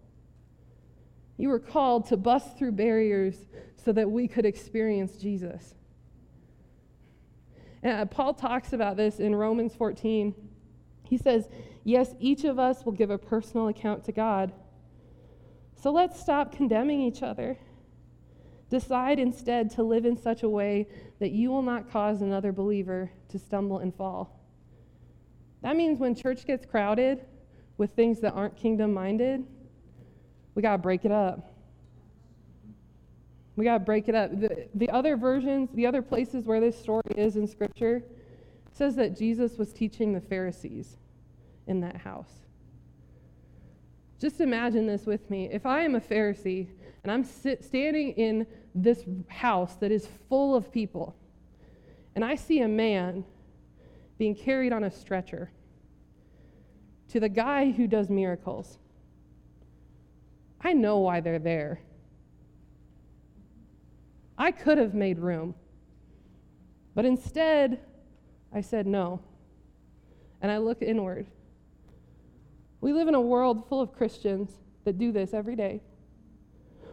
You 1.38 1.50
were 1.50 1.60
called 1.60 2.08
to 2.08 2.18
bust 2.18 2.58
through 2.58 2.72
barriers 2.72 3.36
so 3.76 3.92
that 3.92 4.10
we 4.10 4.28
could 4.28 4.46
experience 4.46 5.18
Jesus. 5.18 5.76
Uh, 7.86 8.04
Paul 8.06 8.34
talks 8.34 8.74
about 8.74 8.98
this 8.98 9.20
in 9.20 9.36
Romans 9.36 9.76
14. 9.76 10.34
He 11.04 11.18
says, 11.18 11.48
Yes, 11.84 12.16
each 12.20 12.44
of 12.44 12.58
us 12.58 12.84
will 12.84 12.94
give 12.94 13.12
a 13.12 13.18
personal 13.18 13.68
account 13.68 14.04
to 14.06 14.12
God. 14.12 14.52
So 15.80 15.92
let's 15.92 16.20
stop 16.20 16.52
condemning 16.52 17.00
each 17.00 17.22
other. 17.22 17.60
Decide 18.72 19.20
instead 19.20 19.70
to 19.72 19.84
live 19.84 20.06
in 20.06 20.18
such 20.18 20.42
a 20.42 20.50
way 20.50 20.88
that 21.20 21.32
you 21.32 21.52
will 21.52 21.62
not 21.62 21.92
cause 21.92 22.24
another 22.24 22.52
believer 22.52 23.12
to 23.30 23.38
stumble 23.38 23.78
and 23.78 23.94
fall. 23.94 24.40
That 25.62 25.76
means 25.76 26.00
when 26.00 26.16
church 26.16 26.48
gets 26.48 26.66
crowded 26.66 27.24
with 27.78 27.92
things 27.92 28.20
that 28.22 28.34
aren't 28.34 28.56
kingdom 28.56 28.94
minded, 28.94 29.46
we 30.56 30.64
got 30.64 30.72
to 30.72 30.78
break 30.80 31.06
it 31.06 31.12
up. 31.12 31.55
We 33.56 33.64
got 33.64 33.74
to 33.74 33.84
break 33.84 34.10
it 34.10 34.16
up. 34.16 34.40
The, 34.40 34.68
the 34.74 34.90
other 34.90 35.16
versions, 35.16 35.70
the 35.74 35.86
other 35.86 36.02
places 36.02 36.46
where 36.46 36.60
this 36.60 36.78
story 36.78 37.04
is 37.16 37.36
in 37.38 37.48
Scripture, 37.48 38.04
says 38.74 38.96
that 38.98 39.18
Jesus 39.18 39.58
was 39.58 39.72
teaching 39.72 40.14
the 40.14 40.20
Pharisees 40.20 40.98
in 41.68 41.80
that 41.82 41.96
house. 41.96 42.32
Just 44.20 44.42
imagine 44.42 44.88
this 44.88 45.06
with 45.06 45.30
me. 45.30 45.50
If 45.52 45.66
I 45.66 45.82
am 45.82 45.96
a 45.96 46.02
Pharisee 46.02 46.68
and 47.04 47.12
I'm 47.12 47.24
sit, 47.24 47.64
standing 47.64 48.12
in 48.12 48.48
this 48.74 49.04
house 49.28 49.76
that 49.76 49.92
is 49.92 50.08
full 50.28 50.56
of 50.56 50.72
people, 50.72 51.16
and 52.16 52.24
I 52.24 52.36
see 52.36 52.62
a 52.62 52.68
man 52.68 53.24
being 54.18 54.36
carried 54.36 54.74
on 54.74 54.84
a 54.84 54.92
stretcher 54.92 55.52
to 57.10 57.20
the 57.20 57.30
guy 57.30 57.72
who 57.72 57.88
does 57.88 58.10
miracles, 58.10 58.80
I 60.62 60.74
know 60.74 61.00
why 61.00 61.20
they're 61.20 61.40
there. 61.40 61.80
I 64.38 64.52
could 64.52 64.78
have 64.78 64.94
made 64.94 65.20
room. 65.20 65.56
But 66.94 67.06
instead, 67.06 67.80
I 68.54 68.62
said 68.62 68.88
no. 68.88 69.22
And 70.42 70.52
I 70.52 70.58
looked 70.58 70.84
inward. 70.84 71.28
We 72.82 72.94
live 72.94 73.08
in 73.08 73.16
a 73.16 73.22
world 73.22 73.68
full 73.68 73.82
of 73.82 73.94
Christians 73.94 74.52
that 74.84 74.98
do 74.98 75.12
this 75.12 75.34
every 75.34 75.56
day. 75.56 75.82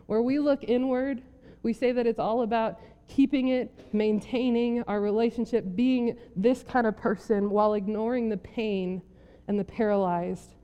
Where 0.06 0.22
we 0.22 0.38
look 0.38 0.64
inward, 0.64 1.22
we 1.62 1.72
say 1.72 1.92
that 1.92 2.06
it's 2.06 2.18
all 2.18 2.42
about 2.42 2.80
keeping 3.08 3.48
it, 3.48 3.92
maintaining 3.92 4.82
our 4.84 5.00
relationship, 5.00 5.64
being 5.74 6.16
this 6.34 6.62
kind 6.62 6.86
of 6.86 6.96
person 6.96 7.50
while 7.50 7.74
ignoring 7.74 8.28
the 8.28 8.36
pain 8.36 9.02
and 9.48 9.58
the 9.58 9.64
paralyzed 9.64 10.54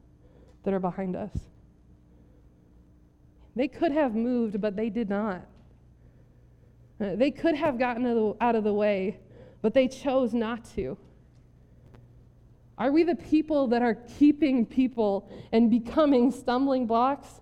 that 0.64 0.72
are 0.72 0.80
behind 0.80 1.14
us. 1.14 1.36
They 3.54 3.68
could 3.68 3.92
have 3.92 4.14
moved, 4.14 4.60
but 4.60 4.76
they 4.76 4.88
did 4.88 5.08
not. 5.08 5.46
They 6.98 7.30
could 7.30 7.54
have 7.54 7.78
gotten 7.78 8.34
out 8.40 8.56
of 8.56 8.64
the 8.64 8.72
way, 8.72 9.20
but 9.62 9.74
they 9.74 9.88
chose 9.88 10.34
not 10.34 10.64
to. 10.76 10.98
Are 12.76 12.92
we 12.92 13.02
the 13.02 13.16
people 13.16 13.66
that 13.68 13.82
are 13.82 13.94
keeping 14.18 14.64
people 14.64 15.28
and 15.52 15.70
becoming 15.70 16.30
stumbling 16.30 16.86
blocks? 16.86 17.40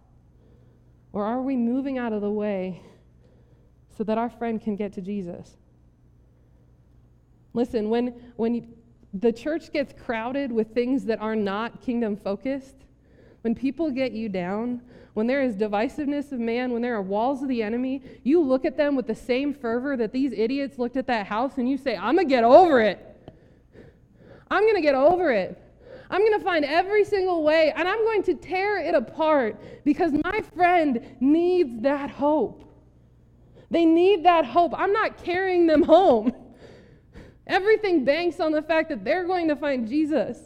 Or 1.13 1.25
are 1.25 1.43
we 1.43 1.57
moving 1.57 1.99
out 1.99 2.13
of 2.13 2.21
the 2.21 2.31
way 2.31 2.83
so 3.97 4.05
that 4.05 4.19
our 4.19 4.31
friend 4.31 4.61
can 4.61 4.77
get 4.77 4.93
to 4.95 5.01
Jesus? 5.01 5.57
Listen, 7.53 7.89
when, 7.89 8.09
when 8.37 8.75
the 9.15 9.33
church 9.33 9.73
gets 9.73 9.95
crowded 10.05 10.53
with 10.53 10.75
things 10.75 11.05
that 11.07 11.21
are 11.21 11.37
not 11.37 11.81
kingdom 11.81 12.17
focused, 12.17 12.86
when 13.47 13.55
people 13.55 13.93
get 13.93 14.11
you 14.11 14.29
down, 14.29 14.83
when 15.15 15.29
there 15.29 15.41
is 15.41 15.55
divisiveness 15.55 16.33
of 16.33 16.41
man, 16.41 16.73
when 16.73 16.83
there 16.83 16.97
are 16.97 17.01
walls 17.01 17.43
of 17.43 17.49
the 17.49 17.63
enemy, 17.63 18.03
you 18.25 18.41
look 18.41 18.65
at 18.65 18.77
them 18.77 18.97
with 18.97 19.07
the 19.07 19.15
same 19.15 19.55
fervor 19.55 19.97
that 19.97 20.11
these 20.11 20.33
idiots 20.33 20.81
looked 20.81 20.97
at 20.97 21.07
that 21.07 21.29
house 21.29 21.53
and 21.57 21.71
you 21.71 21.79
say, 21.79 21.97
I'm 21.97 22.17
going 22.17 22.27
to 22.27 22.35
get 22.35 22.43
over 22.43 22.81
it. 22.81 22.99
I'm 24.51 24.65
going 24.65 24.75
to 24.75 24.81
get 24.81 24.97
over 24.97 25.31
it. 25.31 25.63
I'm 26.11 26.21
going 26.23 26.37
to 26.37 26.45
find 26.45 26.65
every 26.65 27.05
single 27.05 27.45
way 27.45 27.73
and 27.77 27.87
I'm 27.87 28.03
going 28.03 28.25
to 28.25 28.35
tear 28.35 28.81
it 28.81 28.97
apart 28.97 29.85
because 29.85 30.11
my 30.25 30.43
friend 30.57 31.01
needs 31.21 31.83
that 31.83 32.11
hope. 32.11 32.65
They 33.71 33.85
need 33.85 34.25
that 34.25 34.45
hope. 34.45 34.75
I'm 34.77 34.93
not 34.93 35.23
carrying 35.23 35.69
them 35.69 35.85
home. 35.85 36.33
Everything 37.47 38.05
banks 38.05 38.41
on 38.41 38.51
the 38.51 38.63
fact 38.63 38.89
that 38.89 39.05
they're 39.05 39.25
going 39.25 39.47
to 39.47 39.55
find 39.55 39.87
Jesus. 39.87 40.37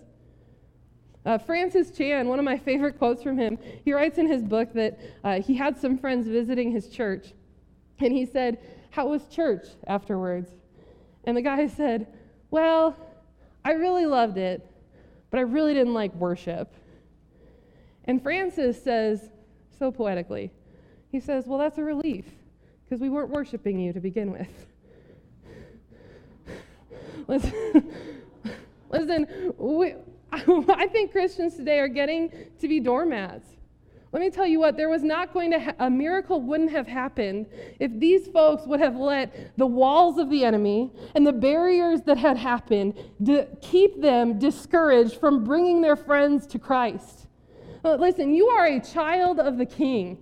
Uh, 1.24 1.36
Francis 1.38 1.90
Chan, 1.90 2.26
one 2.26 2.38
of 2.38 2.44
my 2.44 2.56
favorite 2.56 2.98
quotes 2.98 3.22
from 3.22 3.36
him, 3.38 3.58
he 3.84 3.92
writes 3.92 4.18
in 4.18 4.26
his 4.26 4.42
book 4.42 4.72
that 4.72 4.98
uh, 5.22 5.40
he 5.40 5.54
had 5.54 5.76
some 5.78 5.98
friends 5.98 6.26
visiting 6.26 6.70
his 6.70 6.88
church. 6.88 7.34
And 7.98 8.12
he 8.12 8.24
said, 8.24 8.58
How 8.90 9.08
was 9.08 9.26
church 9.26 9.66
afterwards? 9.86 10.50
And 11.24 11.36
the 11.36 11.42
guy 11.42 11.66
said, 11.66 12.06
Well, 12.50 12.96
I 13.64 13.72
really 13.72 14.06
loved 14.06 14.38
it, 14.38 14.66
but 15.30 15.38
I 15.38 15.42
really 15.42 15.74
didn't 15.74 15.94
like 15.94 16.14
worship. 16.14 16.74
And 18.04 18.22
Francis 18.22 18.82
says, 18.82 19.28
so 19.78 19.90
poetically, 19.90 20.50
he 21.10 21.20
says, 21.20 21.46
Well, 21.46 21.58
that's 21.58 21.78
a 21.78 21.84
relief, 21.84 22.26
because 22.84 23.00
we 23.00 23.08
weren't 23.08 23.30
worshiping 23.30 23.78
you 23.78 23.92
to 23.92 24.00
begin 24.00 24.32
with. 24.32 24.48
Listen, 27.28 27.92
listen 28.90 29.54
we, 29.56 29.94
I 30.32 30.86
think 30.86 31.12
Christians 31.12 31.56
today 31.56 31.78
are 31.78 31.88
getting 31.88 32.32
to 32.60 32.68
be 32.68 32.80
doormats. 32.80 33.46
Let 34.12 34.20
me 34.20 34.30
tell 34.30 34.46
you 34.46 34.58
what, 34.58 34.76
there 34.76 34.88
was 34.88 35.04
not 35.04 35.32
going 35.32 35.52
to, 35.52 35.60
ha- 35.60 35.74
a 35.78 35.88
miracle 35.88 36.40
wouldn't 36.40 36.72
have 36.72 36.88
happened 36.88 37.46
if 37.78 37.92
these 37.94 38.26
folks 38.26 38.66
would 38.66 38.80
have 38.80 38.96
let 38.96 39.56
the 39.56 39.66
walls 39.66 40.18
of 40.18 40.30
the 40.30 40.44
enemy 40.44 40.90
and 41.14 41.24
the 41.24 41.32
barriers 41.32 42.02
that 42.02 42.18
had 42.18 42.36
happened 42.36 42.94
to 43.24 43.46
keep 43.60 44.00
them 44.00 44.38
discouraged 44.38 45.20
from 45.20 45.44
bringing 45.44 45.80
their 45.80 45.94
friends 45.94 46.46
to 46.48 46.58
Christ. 46.58 47.28
Uh, 47.84 47.94
listen, 47.94 48.34
you 48.34 48.48
are 48.48 48.66
a 48.66 48.80
child 48.80 49.38
of 49.38 49.58
the 49.58 49.66
King. 49.66 50.18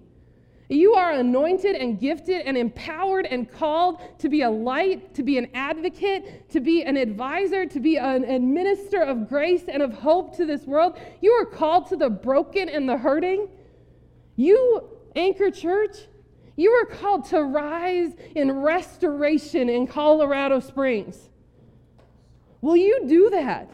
You 0.69 0.95
are 0.95 1.13
anointed 1.13 1.77
and 1.77 1.99
gifted 1.99 2.43
and 2.43 2.57
empowered 2.57 3.25
and 3.25 3.51
called 3.51 4.01
to 4.19 4.29
be 4.29 4.43
a 4.43 4.51
light, 4.51 5.15
to 5.15 5.23
be 5.23 5.39
an 5.39 5.49
advocate, 5.55 6.51
to 6.51 6.61
be 6.61 6.83
an 6.83 6.99
advisor, 6.99 7.65
to 7.65 7.81
be 7.81 7.97
an 7.97 8.25
administrator 8.25 9.05
of 9.05 9.31
grace 9.31 9.63
and 9.67 9.83
of 9.83 9.95
hope 9.95 10.37
to 10.37 10.45
this 10.45 10.67
world. 10.67 10.99
You 11.23 11.33
are 11.33 11.47
called 11.47 11.89
to 11.89 11.97
the 11.97 12.11
broken 12.11 12.69
and 12.69 12.87
the 12.87 12.99
hurting. 12.99 13.49
You, 14.37 14.91
Anchor 15.17 15.51
Church, 15.51 15.97
you 16.55 16.71
are 16.71 16.85
called 16.85 17.25
to 17.27 17.43
rise 17.43 18.13
in 18.35 18.53
restoration 18.53 19.71
in 19.71 19.87
Colorado 19.87 20.61
Springs. 20.61 21.31
Will 22.61 22.77
you 22.77 23.07
do 23.09 23.31
that? 23.31 23.71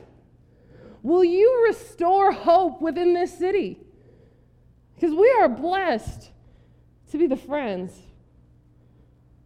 Will 1.03 1.25
you 1.25 1.65
restore 1.67 2.31
hope 2.31 2.81
within 2.81 3.15
this 3.15 3.37
city? 3.37 3.81
Because 4.95 5.13
we 5.13 5.29
are 5.41 5.49
blessed 5.49 6.31
to 7.15 7.19
be 7.19 7.29
the 7.29 7.37
friends 7.37 7.93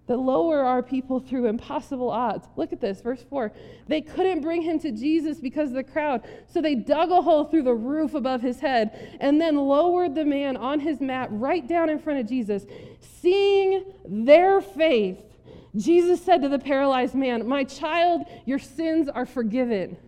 that 0.07 0.17
lower 0.17 0.65
our 0.65 0.83
people 0.83 1.21
through 1.21 1.45
impossible 1.45 2.09
odds. 2.09 2.49
Look 2.57 2.73
at 2.73 2.81
this, 2.81 3.03
verse 3.03 3.23
4. 3.29 3.53
They 3.89 4.01
couldn't 4.01 4.41
bring 4.41 4.63
him 4.63 4.79
to 4.81 4.91
Jesus 4.91 5.39
because 5.39 5.69
of 5.69 5.75
the 5.75 5.85
crowd, 5.85 6.27
so 6.47 6.63
they 6.63 6.75
dug 6.75 7.11
a 7.11 7.21
hole 7.21 7.45
through 7.45 7.65
the 7.65 7.75
roof 7.75 8.15
above 8.15 8.41
his 8.41 8.59
head 8.59 9.19
and 9.21 9.39
then 9.39 9.57
lowered 9.57 10.15
the 10.15 10.25
man 10.25 10.57
on 10.57 10.81
his 10.81 10.99
mat 11.03 11.29
right 11.31 11.69
down 11.69 11.91
in 11.91 11.99
front 11.99 12.21
of 12.21 12.27
Jesus. 12.27 12.65
Seeing 13.01 13.85
their 14.07 14.63
faith, 14.63 15.19
Jesus 15.77 16.25
said 16.25 16.41
to 16.41 16.49
the 16.49 16.59
paralyzed 16.59 17.15
man, 17.15 17.47
My 17.47 17.65
child, 17.65 18.23
your 18.47 18.59
sins 18.59 19.11
are 19.11 19.27
forgiven. 19.27 19.99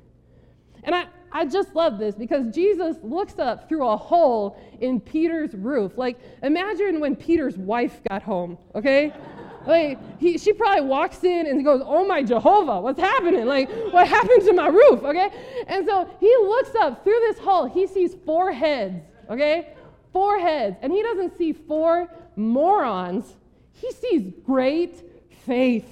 And 0.83 0.95
I, 0.95 1.09
I 1.33 1.45
just 1.45 1.75
love 1.75 1.99
this 1.99 2.15
because 2.15 2.53
Jesus 2.55 2.97
looks 3.03 3.39
up 3.39 3.69
through 3.69 3.87
a 3.87 3.97
hole 3.97 4.61
in 4.81 5.01
Peter's 5.01 5.55
roof. 5.55 5.97
Like, 5.97 6.19
imagine 6.43 7.01
when 7.01 7.15
Peter's 7.15 7.57
wife 7.57 8.01
got 8.09 8.23
home, 8.23 8.59
okay? 8.75 9.13
Like, 9.67 9.99
he, 10.19 10.39
she 10.39 10.53
probably 10.53 10.87
walks 10.87 11.23
in 11.23 11.47
and 11.47 11.65
goes, 11.65 11.83
Oh 11.85 12.07
my 12.07 12.23
Jehovah, 12.23 12.81
what's 12.81 12.99
happening? 12.99 13.47
Like, 13.47 13.71
what 13.93 14.09
happened 14.09 14.43
to 14.47 14.53
my 14.53 14.69
roof? 14.69 15.03
Okay? 15.05 15.31
And 15.67 15.87
so 15.87 16.09
he 16.19 16.35
looks 16.39 16.75
up 16.77 17.05
through 17.05 17.21
this 17.21 17.39
hole. 17.39 17.67
He 17.67 17.87
sees 17.87 18.17
four 18.25 18.53
heads, 18.53 19.03
okay? 19.29 19.75
Four 20.13 20.39
heads. 20.39 20.77
And 20.83 20.93
he 20.93 21.03
doesn't 21.03 21.37
see 21.37 21.53
four 21.53 22.09
morons, 22.37 23.37
he 23.73 23.93
sees 23.93 24.33
great 24.45 25.03
faith. 25.45 25.87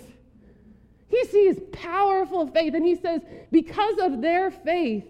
He 1.09 1.25
sees 1.25 1.59
powerful 1.73 2.47
faith. 2.49 2.75
And 2.75 2.85
he 2.85 2.95
says, 2.95 3.23
Because 3.51 3.99
of 3.99 4.21
their 4.21 4.51
faith, 4.51 5.05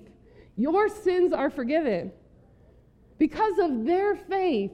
your 0.58 0.88
sins 0.88 1.32
are 1.32 1.48
forgiven. 1.48 2.12
Because 3.16 3.58
of 3.58 3.84
their 3.84 4.14
faith. 4.14 4.72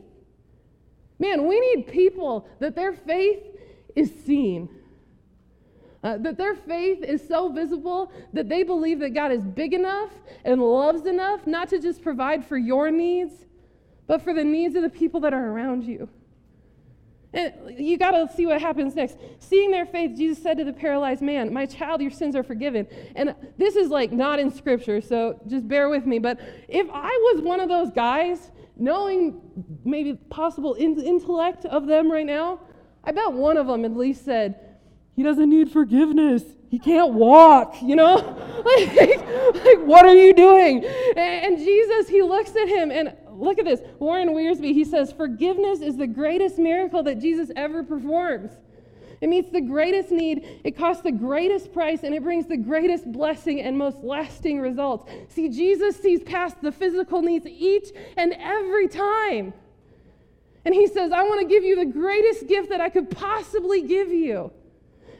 Man, 1.18 1.46
we 1.46 1.60
need 1.60 1.86
people 1.86 2.48
that 2.58 2.74
their 2.74 2.92
faith 2.92 3.42
is 3.94 4.12
seen. 4.26 4.68
Uh, 6.02 6.18
that 6.18 6.36
their 6.36 6.54
faith 6.54 7.02
is 7.02 7.26
so 7.26 7.50
visible 7.50 8.12
that 8.32 8.48
they 8.48 8.62
believe 8.62 8.98
that 8.98 9.14
God 9.14 9.30
is 9.32 9.42
big 9.42 9.72
enough 9.72 10.10
and 10.44 10.60
loves 10.60 11.06
enough 11.06 11.46
not 11.46 11.68
to 11.70 11.78
just 11.78 12.02
provide 12.02 12.44
for 12.44 12.58
your 12.58 12.90
needs, 12.90 13.32
but 14.06 14.20
for 14.20 14.34
the 14.34 14.44
needs 14.44 14.74
of 14.76 14.82
the 14.82 14.90
people 14.90 15.20
that 15.20 15.32
are 15.32 15.48
around 15.48 15.84
you. 15.84 16.08
And 17.34 17.78
you 17.78 17.98
got 17.98 18.12
to 18.12 18.32
see 18.34 18.46
what 18.46 18.60
happens 18.60 18.94
next. 18.94 19.18
Seeing 19.40 19.72
their 19.72 19.84
faith, 19.84 20.16
Jesus 20.16 20.40
said 20.40 20.56
to 20.58 20.64
the 20.64 20.72
paralyzed 20.72 21.20
man, 21.20 21.52
My 21.52 21.66
child, 21.66 22.00
your 22.00 22.12
sins 22.12 22.36
are 22.36 22.44
forgiven. 22.44 22.86
And 23.16 23.34
this 23.58 23.74
is 23.74 23.88
like 23.90 24.12
not 24.12 24.38
in 24.38 24.52
scripture, 24.52 25.00
so 25.00 25.40
just 25.48 25.66
bear 25.66 25.88
with 25.88 26.06
me. 26.06 26.20
But 26.20 26.38
if 26.68 26.86
I 26.92 27.08
was 27.32 27.42
one 27.42 27.58
of 27.58 27.68
those 27.68 27.90
guys, 27.90 28.52
knowing 28.76 29.40
maybe 29.84 30.14
possible 30.14 30.74
in- 30.74 31.00
intellect 31.00 31.64
of 31.64 31.86
them 31.86 32.10
right 32.10 32.26
now, 32.26 32.60
I 33.02 33.10
bet 33.10 33.32
one 33.32 33.56
of 33.56 33.66
them 33.66 33.84
at 33.84 33.96
least 33.96 34.24
said, 34.24 34.78
He 35.16 35.24
doesn't 35.24 35.50
need 35.50 35.72
forgiveness. 35.72 36.44
He 36.70 36.78
can't 36.78 37.14
walk, 37.14 37.76
you 37.82 37.96
know? 37.96 38.14
like, 38.64 38.96
like, 38.96 39.78
what 39.86 40.04
are 40.04 40.14
you 40.14 40.32
doing? 40.32 40.84
And, 41.16 41.58
Jesus, 41.58 42.08
he 42.08 42.22
looks 42.22 42.54
at 42.56 42.68
him 42.68 42.90
and 42.90 43.16
look 43.34 43.58
at 43.58 43.64
this. 43.64 43.80
Warren 43.98 44.28
Wiersbe, 44.30 44.72
he 44.72 44.84
says, 44.84 45.12
Forgiveness 45.12 45.80
is 45.80 45.96
the 45.96 46.06
greatest 46.06 46.58
miracle 46.58 47.02
that 47.02 47.20
Jesus 47.20 47.50
ever 47.56 47.82
performs. 47.82 48.52
It 49.20 49.28
meets 49.28 49.50
the 49.50 49.60
greatest 49.60 50.10
need, 50.10 50.60
it 50.64 50.76
costs 50.76 51.02
the 51.02 51.12
greatest 51.12 51.72
price, 51.72 52.02
and 52.02 52.14
it 52.14 52.22
brings 52.22 52.46
the 52.46 52.56
greatest 52.56 53.10
blessing 53.10 53.60
and 53.60 53.78
most 53.78 53.98
lasting 54.02 54.60
results. 54.60 55.10
See, 55.28 55.48
Jesus 55.48 55.96
sees 55.96 56.22
past 56.22 56.60
the 56.60 56.72
physical 56.72 57.22
needs 57.22 57.46
each 57.46 57.88
and 58.16 58.34
every 58.38 58.88
time. 58.88 59.54
And 60.64 60.74
he 60.74 60.86
says, 60.86 61.12
I 61.12 61.22
want 61.22 61.40
to 61.40 61.46
give 61.46 61.64
you 61.64 61.76
the 61.76 61.86
greatest 61.86 62.48
gift 62.48 62.70
that 62.70 62.80
I 62.80 62.88
could 62.88 63.10
possibly 63.10 63.82
give 63.82 64.08
you. 64.08 64.50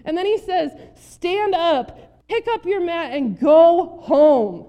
And 0.04 0.16
then 0.16 0.26
he 0.26 0.38
says, 0.38 0.72
Stand 0.96 1.54
up, 1.54 2.28
pick 2.28 2.46
up 2.48 2.64
your 2.66 2.80
mat, 2.80 3.12
and 3.12 3.38
go 3.38 4.00
home. 4.02 4.66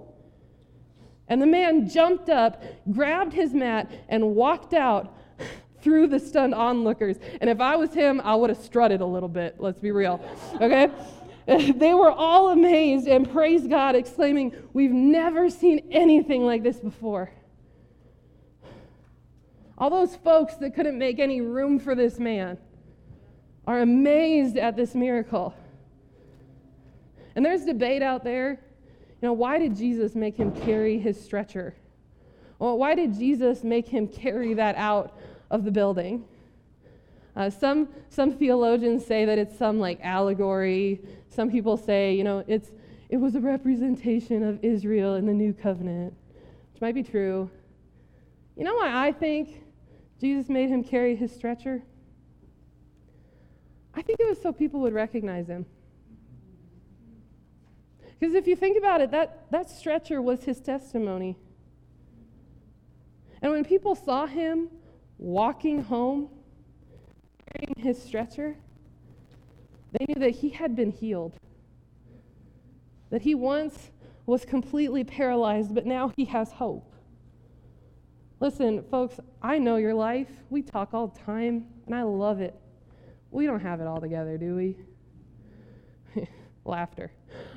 And 1.28 1.42
the 1.42 1.48
man 1.48 1.90
jumped 1.90 2.30
up, 2.30 2.64
grabbed 2.92 3.34
his 3.34 3.54
mat, 3.54 3.92
and 4.10 4.36
walked 4.36 4.74
out 4.74 5.18
through 5.82 6.08
the 6.08 6.20
stunned 6.20 6.54
onlookers. 6.54 7.18
And 7.42 7.50
if 7.50 7.60
I 7.60 7.76
was 7.76 7.94
him, 7.94 8.22
I 8.24 8.36
would 8.36 8.50
have 8.50 8.60
strutted 8.60 9.02
a 9.02 9.06
little 9.06 9.30
bit, 9.30 9.56
let's 9.60 9.80
be 9.80 9.92
real. 9.92 10.24
Okay? 10.62 10.90
they 11.76 11.94
were 11.94 12.12
all 12.12 12.50
amazed 12.50 13.08
and 13.08 13.32
praised 13.32 13.70
God, 13.70 13.96
exclaiming, 13.96 14.52
We've 14.74 14.92
never 14.92 15.50
seen 15.50 15.88
anything 15.92 16.44
like 16.44 16.64
this 16.64 16.78
before. 16.78 17.32
All 19.78 19.90
those 19.90 20.16
folks 20.16 20.56
that 20.56 20.74
couldn't 20.74 20.98
make 20.98 21.20
any 21.20 21.42
room 21.42 21.80
for 21.80 21.94
this 21.96 22.18
man 22.18 22.58
are 23.68 23.82
amazed 23.82 24.58
at 24.58 24.76
this 24.76 24.96
miracle. 24.96 25.54
And 27.36 27.46
there's 27.46 27.66
debate 27.66 28.02
out 28.02 28.24
there. 28.24 28.60
Know, 29.26 29.34
why 29.34 29.58
did 29.58 29.76
Jesus 29.76 30.14
make 30.14 30.38
him 30.38 30.52
carry 30.52 31.00
his 31.00 31.20
stretcher? 31.20 31.74
Well, 32.60 32.78
why 32.78 32.94
did 32.94 33.16
Jesus 33.16 33.64
make 33.64 33.88
him 33.88 34.08
carry 34.08 34.54
that 34.54 34.76
out 34.76 35.18
of 35.50 35.64
the 35.64 35.72
building? 35.72 36.26
Uh, 37.36 37.50
some, 37.50 37.90
some 38.10 38.32
theologians 38.34 39.04
say 39.04 39.26
that 39.26 39.40
it's 39.40 39.58
some 39.58 39.80
like 39.80 40.00
allegory. 40.04 41.02
Some 41.30 41.50
people 41.50 41.76
say, 41.76 42.14
you 42.14 42.24
know, 42.24 42.44
it's, 42.48 42.70
it 43.10 43.18
was 43.18 43.34
a 43.34 43.40
representation 43.40 44.44
of 44.44 44.64
Israel 44.64 45.16
in 45.16 45.26
the 45.26 45.34
new 45.34 45.54
covenant, 45.54 46.14
which 46.72 46.82
might 46.82 46.94
be 46.94 47.02
true. 47.02 47.50
You 48.56 48.64
know 48.64 48.76
why 48.76 49.08
I 49.08 49.12
think 49.12 49.64
Jesus 50.22 50.50
made 50.50 50.70
him 50.70 50.84
carry 50.84 51.16
his 51.16 51.34
stretcher? 51.34 51.82
I 53.96 54.04
think 54.04 54.20
it 54.20 54.30
was 54.30 54.40
so 54.40 54.54
people 54.54 54.82
would 54.82 54.94
recognize 54.94 55.48
him. 55.48 55.66
Because 58.20 58.36
if 58.36 58.48
you 58.48 58.56
think 58.56 58.78
about 58.78 59.02
it, 59.02 59.12
that, 59.12 59.46
that 59.52 59.70
stretcher 59.70 60.22
was 60.22 60.44
his 60.44 60.60
testimony. 60.62 61.38
And 63.42 63.52
when 63.52 63.66
people 63.66 63.96
saw 63.96 64.26
him 64.26 64.70
walking 65.18 65.84
home, 65.84 66.30
carrying 67.54 67.76
his 67.78 68.02
stretcher, 68.02 68.56
they 69.92 70.06
knew 70.08 70.20
that 70.20 70.32
he 70.32 70.50
had 70.50 70.76
been 70.76 70.92
healed. 70.92 71.38
That 73.10 73.22
he 73.22 73.36
once 73.36 73.92
was 74.26 74.46
completely 74.46 75.04
paralyzed, 75.04 75.76
but 75.76 75.86
now 75.86 76.12
he 76.16 76.26
has 76.26 76.52
hope. 76.52 76.92
Listen, 78.40 78.84
folks, 78.90 79.20
I 79.42 79.60
know 79.60 79.78
your 79.78 79.94
life. 79.94 80.30
We 80.50 80.62
talk 80.62 80.94
all 80.94 81.08
the 81.08 81.20
time, 81.20 81.68
and 81.86 81.96
I 81.96 82.04
love 82.04 82.42
it. 82.42 82.56
We 83.32 83.46
don't 83.46 83.62
have 83.62 83.80
it 83.80 83.88
all 83.88 84.02
together, 84.02 84.38
do 84.38 84.56
we? 84.56 84.78
Laughter. 86.66 87.12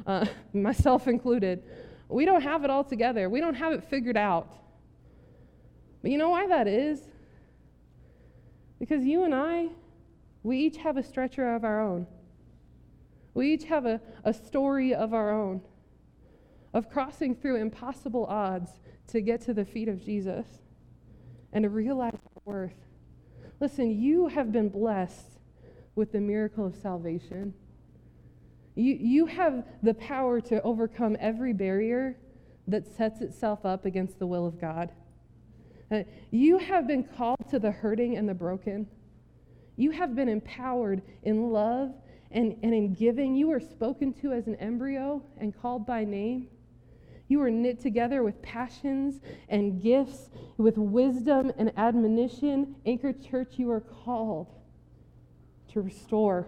Uh, 0.06 0.26
myself 0.52 1.08
included. 1.08 1.62
We 2.08 2.24
don't 2.24 2.42
have 2.42 2.64
it 2.64 2.70
all 2.70 2.84
together. 2.84 3.28
We 3.28 3.40
don't 3.40 3.54
have 3.54 3.72
it 3.72 3.84
figured 3.84 4.16
out. 4.16 4.52
But 6.02 6.10
you 6.10 6.18
know 6.18 6.30
why 6.30 6.46
that 6.46 6.66
is? 6.66 7.00
Because 8.78 9.04
you 9.04 9.24
and 9.24 9.34
I, 9.34 9.68
we 10.42 10.58
each 10.58 10.76
have 10.78 10.96
a 10.96 11.02
stretcher 11.02 11.54
of 11.54 11.64
our 11.64 11.80
own. 11.82 12.06
We 13.34 13.52
each 13.52 13.64
have 13.64 13.86
a, 13.86 14.00
a 14.24 14.32
story 14.32 14.94
of 14.94 15.12
our 15.12 15.30
own 15.30 15.60
of 16.74 16.90
crossing 16.90 17.34
through 17.34 17.56
impossible 17.56 18.26
odds 18.26 18.70
to 19.08 19.20
get 19.20 19.40
to 19.42 19.54
the 19.54 19.64
feet 19.64 19.88
of 19.88 20.04
Jesus 20.04 20.46
and 21.52 21.62
to 21.62 21.68
realize 21.68 22.12
our 22.14 22.42
worth. 22.44 22.74
Listen, 23.60 23.90
you 24.00 24.28
have 24.28 24.52
been 24.52 24.68
blessed 24.68 25.38
with 25.94 26.12
the 26.12 26.20
miracle 26.20 26.66
of 26.66 26.76
salvation. 26.76 27.54
You, 28.78 28.94
you 28.94 29.26
have 29.26 29.64
the 29.82 29.94
power 29.94 30.40
to 30.42 30.62
overcome 30.62 31.16
every 31.18 31.52
barrier 31.52 32.16
that 32.68 32.86
sets 32.86 33.20
itself 33.22 33.66
up 33.66 33.84
against 33.84 34.20
the 34.20 34.26
will 34.26 34.46
of 34.46 34.60
God. 34.60 34.92
Uh, 35.90 36.04
you 36.30 36.58
have 36.58 36.86
been 36.86 37.02
called 37.02 37.44
to 37.50 37.58
the 37.58 37.72
hurting 37.72 38.16
and 38.16 38.28
the 38.28 38.34
broken. 38.34 38.86
You 39.74 39.90
have 39.90 40.14
been 40.14 40.28
empowered 40.28 41.02
in 41.24 41.50
love 41.50 41.92
and, 42.30 42.56
and 42.62 42.72
in 42.72 42.94
giving. 42.94 43.34
You 43.34 43.48
were 43.48 43.58
spoken 43.58 44.12
to 44.20 44.32
as 44.32 44.46
an 44.46 44.54
embryo 44.56 45.24
and 45.38 45.60
called 45.60 45.84
by 45.84 46.04
name. 46.04 46.46
You 47.26 47.40
were 47.40 47.50
knit 47.50 47.80
together 47.80 48.22
with 48.22 48.40
passions 48.42 49.20
and 49.48 49.82
gifts, 49.82 50.30
with 50.56 50.78
wisdom 50.78 51.50
and 51.58 51.72
admonition. 51.76 52.76
Anchor 52.86 53.12
Church, 53.12 53.54
you 53.56 53.72
are 53.72 53.80
called 53.80 54.54
to 55.72 55.80
restore. 55.80 56.46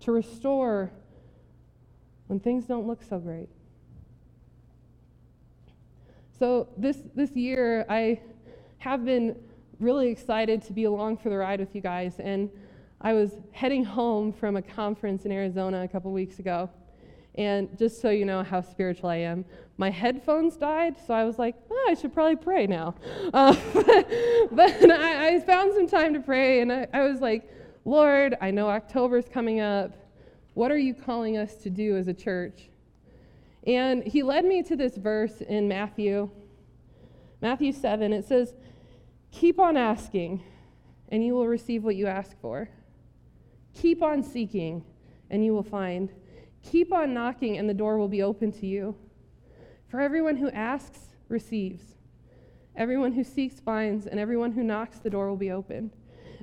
To 0.00 0.12
restore 0.12 0.90
when 2.28 2.40
things 2.40 2.64
don't 2.64 2.86
look 2.86 3.02
so 3.02 3.18
great. 3.18 3.48
So 6.38 6.68
this 6.76 6.98
this 7.14 7.30
year 7.32 7.84
I 7.88 8.20
have 8.78 9.04
been 9.04 9.36
really 9.80 10.08
excited 10.08 10.62
to 10.62 10.72
be 10.72 10.84
along 10.84 11.18
for 11.18 11.30
the 11.30 11.36
ride 11.36 11.60
with 11.60 11.74
you 11.74 11.80
guys 11.80 12.14
and 12.18 12.48
I 13.00 13.12
was 13.12 13.32
heading 13.52 13.84
home 13.84 14.32
from 14.32 14.56
a 14.56 14.62
conference 14.62 15.24
in 15.24 15.32
Arizona 15.32 15.82
a 15.82 15.88
couple 15.88 16.12
weeks 16.12 16.38
ago 16.38 16.68
and 17.38 17.78
just 17.78 18.02
so 18.02 18.10
you 18.10 18.24
know 18.24 18.42
how 18.42 18.60
spiritual 18.60 19.08
I 19.08 19.16
am, 19.16 19.44
my 19.76 19.90
headphones 19.90 20.56
died, 20.56 20.96
so 21.06 21.14
I 21.14 21.22
was 21.22 21.38
like, 21.38 21.54
oh, 21.70 21.86
I 21.88 21.94
should 21.94 22.12
probably 22.12 22.36
pray 22.36 22.66
now. 22.66 22.94
Uh, 23.32 23.54
but 24.52 24.90
I, 24.90 25.34
I, 25.34 25.40
found 25.40 25.74
some 25.74 25.86
time 25.86 26.14
to 26.14 26.20
pray, 26.20 26.60
and 26.60 26.72
I, 26.72 26.88
I 26.92 27.02
was 27.02 27.20
like, 27.20 27.48
Lord, 27.88 28.36
I 28.42 28.50
know 28.50 28.68
October's 28.68 29.30
coming 29.32 29.60
up. 29.60 29.96
What 30.52 30.70
are 30.70 30.76
you 30.76 30.92
calling 30.92 31.38
us 31.38 31.54
to 31.62 31.70
do 31.70 31.96
as 31.96 32.06
a 32.06 32.12
church? 32.12 32.68
And 33.66 34.02
he 34.02 34.22
led 34.22 34.44
me 34.44 34.62
to 34.64 34.76
this 34.76 34.94
verse 34.98 35.40
in 35.40 35.68
Matthew, 35.68 36.28
Matthew 37.40 37.72
7. 37.72 38.12
It 38.12 38.26
says, 38.26 38.52
Keep 39.30 39.58
on 39.58 39.78
asking, 39.78 40.42
and 41.08 41.24
you 41.24 41.32
will 41.32 41.46
receive 41.46 41.82
what 41.82 41.96
you 41.96 42.06
ask 42.06 42.38
for. 42.42 42.68
Keep 43.72 44.02
on 44.02 44.22
seeking, 44.22 44.84
and 45.30 45.42
you 45.42 45.54
will 45.54 45.62
find. 45.62 46.10
Keep 46.62 46.92
on 46.92 47.14
knocking, 47.14 47.56
and 47.56 47.66
the 47.66 47.72
door 47.72 47.96
will 47.96 48.06
be 48.06 48.22
open 48.22 48.52
to 48.52 48.66
you. 48.66 48.94
For 49.88 49.98
everyone 49.98 50.36
who 50.36 50.50
asks 50.50 50.98
receives. 51.30 51.96
Everyone 52.76 53.12
who 53.12 53.24
seeks 53.24 53.60
finds, 53.60 54.06
and 54.06 54.20
everyone 54.20 54.52
who 54.52 54.62
knocks, 54.62 54.98
the 54.98 55.08
door 55.08 55.30
will 55.30 55.36
be 55.36 55.50
opened. 55.50 55.92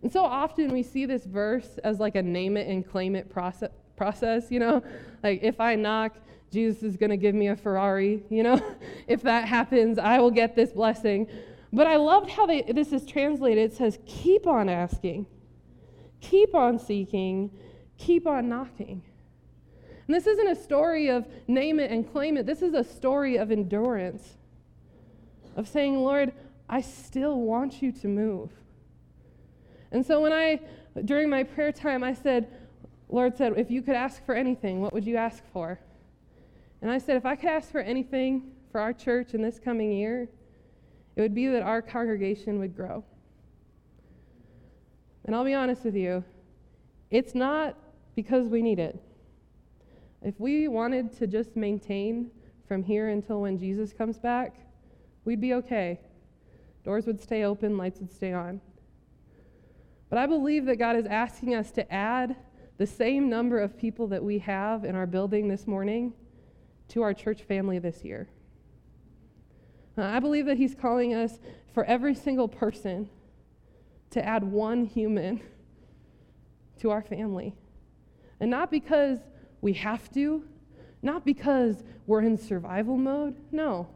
And 0.05 0.13
so 0.13 0.23
often 0.23 0.71
we 0.71 0.83
see 0.83 1.07
this 1.07 1.25
verse 1.25 1.79
as 1.83 1.99
like 1.99 2.13
a 2.13 2.21
name 2.21 2.57
it 2.57 2.67
and 2.67 2.87
claim 2.87 3.15
it 3.15 3.27
process, 3.27 3.71
process 3.95 4.51
you 4.51 4.59
know? 4.59 4.83
Like 5.23 5.39
if 5.41 5.59
I 5.59 5.73
knock, 5.73 6.17
Jesus 6.51 6.83
is 6.83 6.95
going 6.95 7.09
to 7.09 7.17
give 7.17 7.33
me 7.33 7.47
a 7.47 7.55
Ferrari, 7.55 8.21
you 8.29 8.43
know? 8.43 8.61
if 9.07 9.23
that 9.23 9.47
happens, 9.47 9.97
I 9.97 10.19
will 10.19 10.29
get 10.29 10.55
this 10.55 10.73
blessing. 10.73 11.27
But 11.73 11.87
I 11.87 11.95
loved 11.95 12.29
how 12.29 12.45
they, 12.45 12.61
this 12.61 12.93
is 12.93 13.03
translated. 13.03 13.71
It 13.71 13.75
says, 13.75 13.97
keep 14.05 14.45
on 14.45 14.69
asking, 14.69 15.25
keep 16.21 16.53
on 16.53 16.77
seeking, 16.77 17.49
keep 17.97 18.27
on 18.27 18.47
knocking. 18.47 19.01
And 20.05 20.15
this 20.15 20.27
isn't 20.27 20.47
a 20.47 20.55
story 20.55 21.07
of 21.07 21.25
name 21.47 21.79
it 21.79 21.89
and 21.89 22.07
claim 22.07 22.37
it. 22.37 22.45
This 22.45 22.61
is 22.61 22.75
a 22.75 22.83
story 22.83 23.37
of 23.37 23.51
endurance, 23.51 24.35
of 25.55 25.67
saying, 25.67 25.97
Lord, 25.97 26.31
I 26.69 26.81
still 26.81 27.41
want 27.41 27.81
you 27.81 27.91
to 27.91 28.07
move. 28.07 28.51
And 29.91 30.05
so 30.05 30.21
when 30.21 30.33
I, 30.33 30.59
during 31.05 31.29
my 31.29 31.43
prayer 31.43 31.71
time, 31.71 32.03
I 32.03 32.13
said, 32.13 32.47
Lord 33.09 33.37
said, 33.37 33.53
if 33.57 33.69
you 33.69 33.81
could 33.81 33.95
ask 33.95 34.25
for 34.25 34.35
anything, 34.35 34.81
what 34.81 34.93
would 34.93 35.05
you 35.05 35.15
ask 35.15 35.43
for? 35.53 35.79
And 36.81 36.91
I 36.91 36.97
said, 36.97 37.17
if 37.17 37.25
I 37.25 37.35
could 37.35 37.49
ask 37.49 37.71
for 37.71 37.81
anything 37.81 38.51
for 38.71 38.81
our 38.81 38.93
church 38.93 39.33
in 39.33 39.41
this 39.41 39.59
coming 39.59 39.91
year, 39.91 40.27
it 41.15 41.21
would 41.21 41.33
be 41.33 41.47
that 41.47 41.61
our 41.61 41.81
congregation 41.81 42.59
would 42.59 42.75
grow. 42.75 43.03
And 45.23 45.35
I'll 45.35 45.45
be 45.45 45.53
honest 45.53 45.85
with 45.85 45.95
you, 45.95 46.23
it's 47.09 47.33
not 47.33 47.77
because 48.15 48.47
we 48.47 48.61
need 48.61 48.79
it. 48.79 48.99
If 50.21 50.39
we 50.39 50.67
wanted 50.67 51.15
to 51.19 51.27
just 51.27 51.55
maintain 51.55 52.31
from 52.67 52.83
here 52.83 53.09
until 53.09 53.41
when 53.41 53.57
Jesus 53.57 53.93
comes 53.93 54.17
back, 54.17 54.55
we'd 55.23 55.41
be 55.41 55.53
okay. 55.53 55.99
Doors 56.83 57.05
would 57.05 57.21
stay 57.21 57.43
open, 57.43 57.77
lights 57.77 57.99
would 57.99 58.11
stay 58.11 58.33
on. 58.33 58.61
But 60.15 60.23
I 60.23 60.27
believe 60.27 60.63
that 60.67 60.77
God 60.77 60.95
is 60.95 61.05
asking 61.05 61.55
us 61.55 61.71
to 61.71 61.93
add 61.93 62.37
the 62.77 62.87
same 62.87 63.27
number 63.27 63.59
of 63.59 63.77
people 63.77 64.07
that 64.07 64.23
we 64.23 64.39
have 64.39 64.85
in 64.85 64.95
our 64.95 65.05
building 65.05 65.49
this 65.49 65.67
morning 65.67 66.13
to 66.87 67.01
our 67.01 67.13
church 67.13 67.41
family 67.41 67.79
this 67.79 68.01
year. 68.05 68.29
Uh, 69.97 70.03
I 70.03 70.21
believe 70.21 70.45
that 70.45 70.55
He's 70.55 70.73
calling 70.73 71.13
us 71.13 71.37
for 71.73 71.83
every 71.83 72.15
single 72.15 72.47
person 72.47 73.09
to 74.11 74.25
add 74.25 74.41
one 74.45 74.85
human 74.85 75.41
to 76.79 76.91
our 76.91 77.01
family. 77.01 77.53
And 78.39 78.49
not 78.49 78.71
because 78.71 79.19
we 79.59 79.73
have 79.73 80.09
to, 80.13 80.45
not 81.01 81.25
because 81.25 81.83
we're 82.07 82.21
in 82.21 82.37
survival 82.37 82.95
mode, 82.95 83.35
no. 83.51 83.89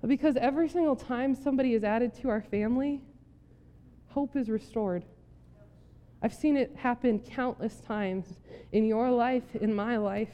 But 0.00 0.08
because 0.08 0.34
every 0.34 0.68
single 0.68 0.96
time 0.96 1.36
somebody 1.36 1.74
is 1.74 1.84
added 1.84 2.14
to 2.14 2.30
our 2.30 2.42
family, 2.42 3.00
hope 4.12 4.36
is 4.36 4.48
restored. 4.48 5.04
I've 6.22 6.34
seen 6.34 6.56
it 6.56 6.76
happen 6.76 7.18
countless 7.18 7.80
times 7.80 8.26
in 8.70 8.84
your 8.86 9.10
life, 9.10 9.56
in 9.56 9.74
my 9.74 9.96
life. 9.96 10.30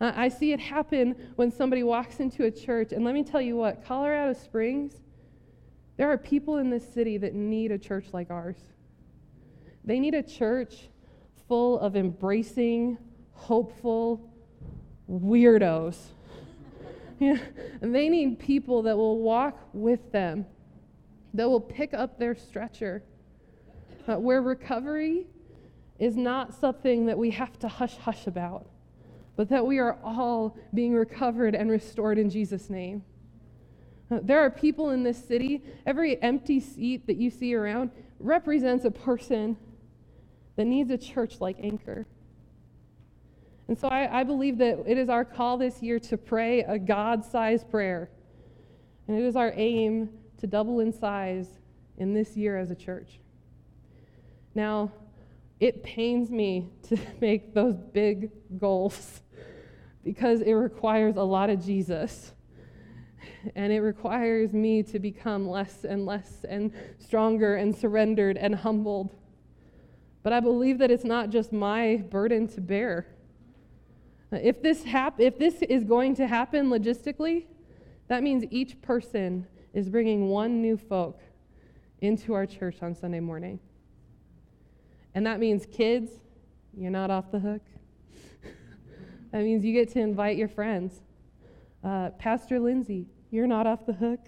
I 0.00 0.28
see 0.28 0.52
it 0.52 0.60
happen 0.60 1.16
when 1.36 1.50
somebody 1.50 1.82
walks 1.82 2.20
into 2.20 2.44
a 2.44 2.50
church. 2.50 2.92
And 2.92 3.04
let 3.04 3.14
me 3.14 3.24
tell 3.24 3.40
you 3.40 3.56
what, 3.56 3.84
Colorado 3.84 4.32
Springs, 4.32 4.94
there 5.96 6.08
are 6.10 6.16
people 6.16 6.58
in 6.58 6.70
this 6.70 6.88
city 6.92 7.18
that 7.18 7.34
need 7.34 7.72
a 7.72 7.78
church 7.78 8.06
like 8.12 8.30
ours. 8.30 8.56
They 9.84 9.98
need 9.98 10.14
a 10.14 10.22
church 10.22 10.88
full 11.48 11.80
of 11.80 11.96
embracing, 11.96 12.98
hopeful 13.32 14.30
weirdos. 15.10 15.96
yeah. 17.18 17.38
And 17.80 17.92
they 17.92 18.08
need 18.08 18.38
people 18.38 18.82
that 18.82 18.96
will 18.96 19.18
walk 19.18 19.58
with 19.72 20.12
them, 20.12 20.46
that 21.34 21.48
will 21.48 21.60
pick 21.60 21.94
up 21.94 22.18
their 22.18 22.34
stretcher. 22.34 23.02
Uh, 24.06 24.16
where 24.16 24.40
recovery 24.40 25.26
is 25.98 26.16
not 26.16 26.54
something 26.54 27.06
that 27.06 27.18
we 27.18 27.30
have 27.30 27.58
to 27.58 27.68
hush 27.68 27.96
hush 27.96 28.26
about, 28.26 28.66
but 29.36 29.48
that 29.50 29.66
we 29.66 29.78
are 29.78 29.98
all 30.02 30.56
being 30.72 30.94
recovered 30.94 31.54
and 31.54 31.70
restored 31.70 32.18
in 32.18 32.30
Jesus' 32.30 32.70
name. 32.70 33.02
There 34.10 34.40
are 34.40 34.50
people 34.50 34.90
in 34.90 35.02
this 35.02 35.22
city, 35.22 35.62
every 35.84 36.20
empty 36.22 36.60
seat 36.60 37.06
that 37.06 37.18
you 37.18 37.28
see 37.28 37.54
around 37.54 37.90
represents 38.18 38.86
a 38.86 38.90
person 38.90 39.56
that 40.56 40.64
needs 40.64 40.90
a 40.90 40.96
church 40.96 41.40
like 41.40 41.58
Anchor. 41.62 42.06
And 43.68 43.78
so 43.78 43.88
I, 43.88 44.20
I 44.20 44.24
believe 44.24 44.56
that 44.58 44.82
it 44.86 44.96
is 44.96 45.10
our 45.10 45.26
call 45.26 45.58
this 45.58 45.82
year 45.82 45.98
to 46.00 46.16
pray 46.16 46.60
a 46.60 46.78
God 46.78 47.22
sized 47.22 47.70
prayer. 47.70 48.10
And 49.06 49.18
it 49.18 49.24
is 49.24 49.36
our 49.36 49.52
aim 49.54 50.08
to 50.38 50.46
double 50.46 50.80
in 50.80 50.92
size 50.92 51.48
in 51.96 52.14
this 52.14 52.36
year 52.36 52.56
as 52.56 52.70
a 52.70 52.74
church. 52.74 53.20
Now, 54.54 54.92
it 55.60 55.82
pains 55.82 56.30
me 56.30 56.70
to 56.88 56.98
make 57.20 57.54
those 57.54 57.76
big 57.76 58.30
goals 58.58 59.20
because 60.04 60.40
it 60.40 60.52
requires 60.52 61.16
a 61.16 61.22
lot 61.22 61.50
of 61.50 61.64
Jesus. 61.64 62.32
And 63.54 63.72
it 63.72 63.80
requires 63.80 64.52
me 64.52 64.82
to 64.84 64.98
become 64.98 65.48
less 65.48 65.84
and 65.84 66.06
less 66.06 66.44
and 66.48 66.72
stronger 66.98 67.56
and 67.56 67.74
surrendered 67.74 68.36
and 68.36 68.54
humbled. 68.54 69.14
But 70.22 70.32
I 70.32 70.40
believe 70.40 70.78
that 70.78 70.90
it's 70.90 71.04
not 71.04 71.30
just 71.30 71.52
my 71.52 71.96
burden 72.10 72.48
to 72.48 72.60
bear. 72.60 73.06
If 74.32 74.62
this, 74.62 74.84
hap- 74.84 75.20
if 75.20 75.38
this 75.38 75.62
is 75.62 75.84
going 75.84 76.16
to 76.16 76.26
happen 76.26 76.68
logistically, 76.68 77.44
that 78.08 78.22
means 78.22 78.44
each 78.50 78.80
person 78.82 79.46
is 79.72 79.88
bringing 79.88 80.28
one 80.28 80.62
new 80.62 80.76
folk 80.76 81.20
into 82.00 82.34
our 82.34 82.46
church 82.46 82.82
on 82.82 82.94
Sunday 82.94 83.20
morning. 83.20 83.58
And 85.14 85.26
that 85.26 85.40
means 85.40 85.66
kids, 85.66 86.10
you're 86.76 86.90
not 86.90 87.10
off 87.10 87.30
the 87.30 87.38
hook. 87.38 87.62
that 89.32 89.42
means 89.42 89.64
you 89.64 89.72
get 89.72 89.90
to 89.92 90.00
invite 90.00 90.36
your 90.36 90.48
friends. 90.48 91.00
Uh, 91.82 92.10
Pastor 92.10 92.58
Lindsay, 92.58 93.06
you're 93.30 93.46
not 93.46 93.66
off 93.66 93.86
the 93.86 93.92
hook. 93.92 94.20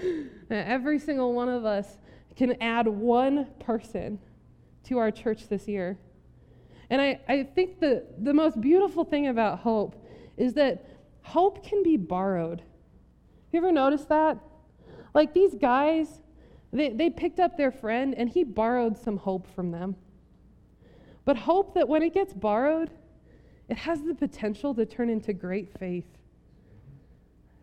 Every 0.50 0.98
single 0.98 1.34
one 1.34 1.48
of 1.48 1.64
us 1.64 1.98
can 2.36 2.60
add 2.62 2.86
one 2.86 3.46
person 3.58 4.18
to 4.84 4.98
our 4.98 5.10
church 5.10 5.48
this 5.48 5.68
year. 5.68 5.98
And 6.88 7.00
I, 7.00 7.20
I 7.28 7.42
think 7.44 7.80
the, 7.80 8.04
the 8.18 8.34
most 8.34 8.60
beautiful 8.60 9.04
thing 9.04 9.28
about 9.28 9.60
hope 9.60 10.06
is 10.36 10.54
that 10.54 10.84
hope 11.22 11.64
can 11.64 11.82
be 11.82 11.96
borrowed. 11.96 12.62
You 13.52 13.58
ever 13.58 13.72
noticed 13.72 14.08
that? 14.08 14.38
Like 15.14 15.34
these 15.34 15.54
guys, 15.54 16.20
they, 16.72 16.90
they 16.90 17.10
picked 17.10 17.40
up 17.40 17.56
their 17.56 17.72
friend 17.72 18.14
and 18.16 18.28
he 18.28 18.44
borrowed 18.44 18.96
some 18.96 19.16
hope 19.16 19.46
from 19.54 19.70
them. 19.70 19.96
but 21.24 21.36
hope 21.36 21.74
that 21.74 21.88
when 21.88 22.02
it 22.02 22.14
gets 22.14 22.32
borrowed, 22.32 22.90
it 23.68 23.76
has 23.76 24.02
the 24.02 24.14
potential 24.14 24.74
to 24.74 24.84
turn 24.84 25.08
into 25.08 25.32
great 25.32 25.78
faith. 25.78 26.06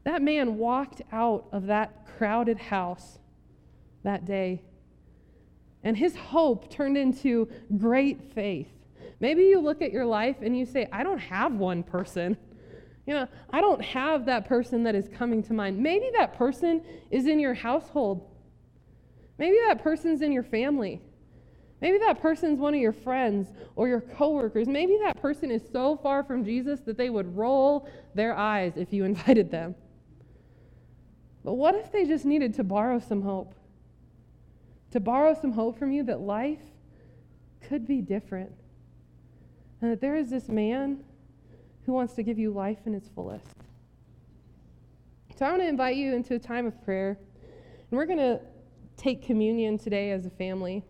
That 0.05 0.21
man 0.21 0.57
walked 0.57 1.01
out 1.11 1.47
of 1.51 1.65
that 1.65 2.05
crowded 2.17 2.57
house 2.57 3.19
that 4.03 4.23
day, 4.23 4.61
and 5.83 5.97
his 5.97 6.15
hope 6.15 6.71
turned 6.71 6.97
into 6.97 7.49
great 7.77 8.31
faith. 8.33 8.69
Maybe 9.19 9.43
you 9.43 9.59
look 9.59 9.81
at 9.81 9.91
your 9.91 10.05
life 10.05 10.37
and 10.41 10.57
you 10.57 10.65
say, 10.65 10.87
I 10.93 11.03
don't 11.03 11.19
have 11.19 11.55
one 11.55 11.83
person. 11.83 12.37
You 13.07 13.13
know, 13.13 13.27
I 13.49 13.61
don't 13.61 13.81
have 13.81 14.25
that 14.25 14.47
person 14.47 14.83
that 14.83 14.93
is 14.93 15.07
coming 15.07 15.41
to 15.43 15.53
mind. 15.53 15.79
Maybe 15.79 16.11
that 16.17 16.37
person 16.37 16.83
is 17.09 17.25
in 17.25 17.39
your 17.39 17.53
household. 17.53 18.29
Maybe 19.37 19.55
that 19.65 19.81
person's 19.81 20.21
in 20.21 20.33
your 20.33 20.43
family. 20.43 21.01
Maybe 21.79 21.99
that 21.99 22.21
person's 22.21 22.59
one 22.59 22.73
of 22.73 22.81
your 22.81 22.91
friends 22.91 23.47
or 23.77 23.87
your 23.87 24.01
coworkers. 24.01 24.67
Maybe 24.67 24.97
that 25.03 25.21
person 25.21 25.51
is 25.51 25.61
so 25.71 25.95
far 25.95 26.21
from 26.21 26.43
Jesus 26.43 26.81
that 26.81 26.97
they 26.97 27.09
would 27.09 27.37
roll 27.37 27.87
their 28.13 28.35
eyes 28.35 28.73
if 28.75 28.91
you 28.91 29.05
invited 29.11 29.49
them. 29.49 29.75
But 31.45 31.53
what 31.53 31.75
if 31.75 31.93
they 31.93 32.05
just 32.05 32.25
needed 32.25 32.55
to 32.55 32.63
borrow 32.65 32.99
some 32.99 33.21
hope? 33.21 33.55
To 34.91 34.99
borrow 34.99 35.33
some 35.33 35.53
hope 35.53 35.79
from 35.79 35.93
you 35.93 36.03
that 36.03 36.19
life 36.19 36.59
could 37.61 37.87
be 37.87 38.01
different. 38.01 38.51
And 39.81 39.91
that 39.91 40.01
there 40.01 40.17
is 40.17 40.29
this 40.29 40.49
man 40.49 41.05
who 41.87 41.93
wants 41.93 42.13
to 42.13 42.21
give 42.21 42.37
you 42.37 42.51
life 42.51 42.79
in 42.85 42.93
its 42.93 43.07
fullest. 43.07 43.55
So 45.37 45.45
I 45.45 45.51
want 45.51 45.61
to 45.61 45.67
invite 45.67 45.95
you 45.95 46.13
into 46.13 46.35
a 46.35 46.39
time 46.39 46.65
of 46.65 46.83
prayer. 46.83 47.17
And 47.89 47.97
we're 47.97 48.05
going 48.05 48.19
to 48.19 48.41
take 48.97 49.23
communion 49.23 49.77
today 49.77 50.11
as 50.11 50.25
a 50.25 50.29
family. 50.29 50.83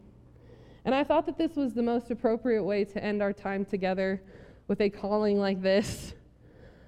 And 0.85 0.95
I 0.95 1.03
thought 1.03 1.27
that 1.27 1.37
this 1.37 1.55
was 1.55 1.75
the 1.75 1.83
most 1.83 2.09
appropriate 2.09 2.63
way 2.63 2.83
to 2.83 3.03
end 3.03 3.21
our 3.21 3.31
time 3.31 3.63
together 3.63 4.23
with 4.67 4.81
a 4.81 4.89
calling 4.89 5.37
like 5.37 5.61
this. 5.61 6.15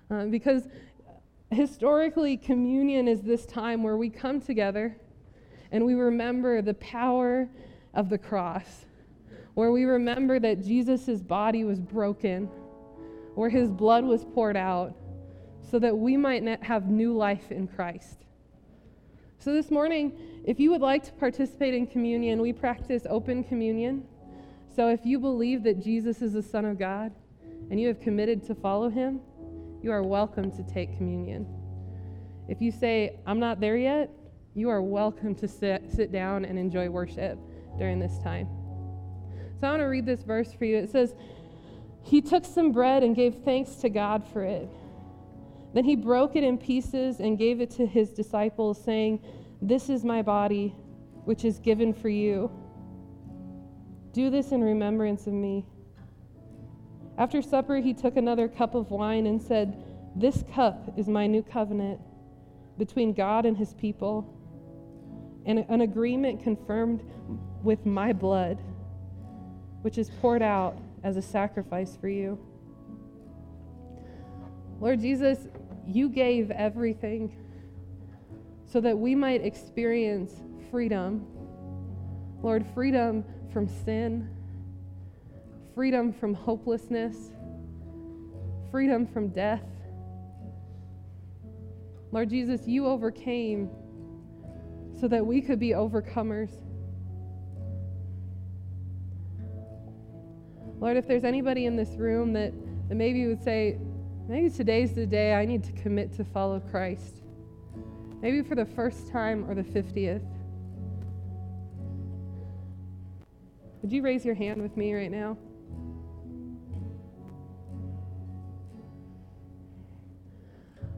Uh, 0.10 0.26
because 0.32 0.68
historically, 1.51 2.36
communion 2.36 3.07
is 3.07 3.22
this 3.22 3.45
time 3.45 3.84
where 3.84 3.97
we 3.97 4.10
come 4.10 4.41
together 4.41 4.97
and 5.72 5.86
we 5.86 5.93
remember 5.93 6.64
the 6.64 6.74
power 6.76 7.47
of 7.93 8.10
the 8.10 8.18
cross, 8.18 8.86
where 9.53 9.72
we 9.72 9.84
remember 9.84 10.39
that 10.39 10.64
Jesus' 10.64 11.22
body 11.22 11.64
was 11.64 11.80
broken, 11.80 12.49
where 13.40 13.50
his 13.50 13.72
blood 13.72 14.04
was 14.04 14.26
poured 14.26 14.58
out, 14.58 14.94
so 15.72 15.80
that 15.80 15.98
we 15.98 16.18
might 16.18 16.44
have 16.62 16.90
new 16.90 17.16
life 17.16 17.54
in 17.54 17.70
Christ. 17.70 18.26
So, 19.38 19.54
this 19.54 19.72
morning, 19.72 20.12
if 20.44 20.60
you 20.60 20.72
would 20.72 20.82
like 20.82 21.06
to 21.06 21.14
participate 21.14 21.74
in 21.74 21.88
communion, 21.88 22.42
we 22.42 22.52
practice 22.52 23.04
open 23.10 23.46
communion. 23.46 24.04
So, 24.76 24.90
if 24.90 25.06
you 25.06 25.20
believe 25.20 25.64
that 25.64 25.82
Jesus 25.82 26.22
is 26.22 26.34
the 26.34 26.44
Son 26.44 26.66
of 26.66 26.78
God 26.78 27.14
and 27.72 27.80
you 27.80 27.88
have 27.88 28.02
committed 28.02 28.46
to 28.48 28.56
follow 28.56 28.90
him, 28.90 29.22
you 29.82 29.94
are 29.94 30.04
welcome 30.04 30.52
to 30.52 30.64
take 30.64 30.98
communion. 30.98 31.48
If 32.50 32.62
you 32.62 32.74
say, 32.74 33.22
I'm 33.26 33.40
not 33.40 33.62
there 33.62 33.78
yet, 33.78 34.12
you 34.54 34.68
are 34.68 34.82
welcome 34.82 35.34
to 35.36 35.48
sit, 35.48 35.90
sit 35.90 36.12
down 36.12 36.44
and 36.44 36.60
enjoy 36.60 36.90
worship 36.90 37.40
during 37.78 38.00
this 38.00 38.20
time. 38.20 38.50
So, 39.62 39.68
I 39.68 39.70
want 39.70 39.80
to 39.80 39.86
read 39.86 40.06
this 40.06 40.24
verse 40.24 40.52
for 40.52 40.66
you. 40.66 40.76
It 40.76 40.90
says, 40.90 41.16
He 42.10 42.22
took 42.22 42.43
some 42.43 42.72
bread 42.72 43.03
and 43.03 43.16
gave 43.16 43.36
thanks 43.45 43.76
to 43.76 43.89
God 43.89 44.26
for 44.34 44.41
it. 44.41 44.68
Then 45.76 45.84
he 45.84 45.95
broke 45.95 46.36
it 46.36 46.43
in 46.43 46.57
pieces 46.57 47.20
and 47.20 47.38
gave 47.38 47.62
it 47.62 47.70
to 47.72 47.86
his 47.86 48.10
disciples, 48.10 48.84
saying, 48.84 49.24
This 49.62 49.91
is 49.91 50.03
my 50.03 50.24
body, 50.24 50.74
which 51.26 51.45
is 51.45 51.60
given 51.60 51.93
for 51.93 52.10
you. 52.10 52.49
Do 54.12 54.32
this 54.32 54.51
in 54.51 54.64
remembrance 54.64 55.28
of 55.28 55.34
me. 55.34 55.68
After 57.20 57.43
supper, 57.43 57.76
he 57.76 57.93
took 57.93 58.18
another 58.18 58.47
cup 58.47 58.74
of 58.74 58.89
wine 58.89 59.28
and 59.28 59.39
said, 59.39 59.78
This 60.16 60.43
cup 60.55 60.97
is 60.97 61.07
my 61.07 61.28
new 61.28 61.43
covenant 61.43 61.99
between 62.80 63.14
God 63.14 63.45
and 63.45 63.55
his 63.55 63.76
people, 63.76 64.34
and 65.45 65.60
an 65.70 65.82
agreement 65.82 66.41
confirmed 66.41 67.03
with 67.62 67.86
my 67.86 68.14
blood, 68.14 68.60
which 69.84 69.99
is 69.99 70.10
poured 70.10 70.41
out 70.41 70.76
as 71.04 71.18
a 71.18 71.22
sacrifice 71.22 71.95
for 71.95 72.10
you. 72.10 72.38
Lord 74.80 75.00
Jesus, 75.00 75.47
you 75.86 76.10
gave 76.10 76.52
everything 76.52 77.36
so 78.72 78.80
that 78.82 78.97
we 78.97 79.16
might 79.16 79.43
experience 79.43 80.34
freedom. 80.72 81.26
Lord, 82.41 82.66
freedom 82.74 83.26
from 83.52 83.68
sin, 83.68 84.30
freedom 85.76 86.14
from 86.14 86.34
hopelessness, 86.34 87.32
freedom 88.72 89.06
from 89.08 89.30
death. 89.30 89.64
Lord 92.12 92.30
Jesus, 92.30 92.68
you 92.68 92.86
overcame 92.86 93.70
so 95.00 95.08
that 95.08 95.26
we 95.26 95.41
could 95.41 95.60
be 95.60 95.70
overcomers. 95.70 96.52
Lord, 100.80 100.98
if 100.98 101.08
there's 101.08 101.24
anybody 101.24 101.66
in 101.66 101.76
this 101.76 101.90
room 101.98 102.34
that, 102.34 102.54
that 102.88 102.96
maybe 102.96 103.28
would 103.28 103.44
say, 103.44 103.78
Maybe 104.30 104.52
today's 104.52 104.94
the 104.94 105.08
day 105.08 105.34
I 105.34 105.44
need 105.44 105.64
to 105.64 105.72
commit 105.72 106.14
to 106.18 106.24
follow 106.24 106.60
Christ. 106.60 107.24
Maybe 108.22 108.44
for 108.44 108.54
the 108.54 108.64
first 108.64 109.08
time 109.08 109.44
or 109.50 109.56
the 109.56 109.64
50th. 109.64 110.22
Would 113.82 113.92
you 113.92 114.04
raise 114.04 114.24
your 114.24 114.36
hand 114.36 114.62
with 114.62 114.78
me 114.78 114.94
right 114.94 115.10
now? 115.10 115.36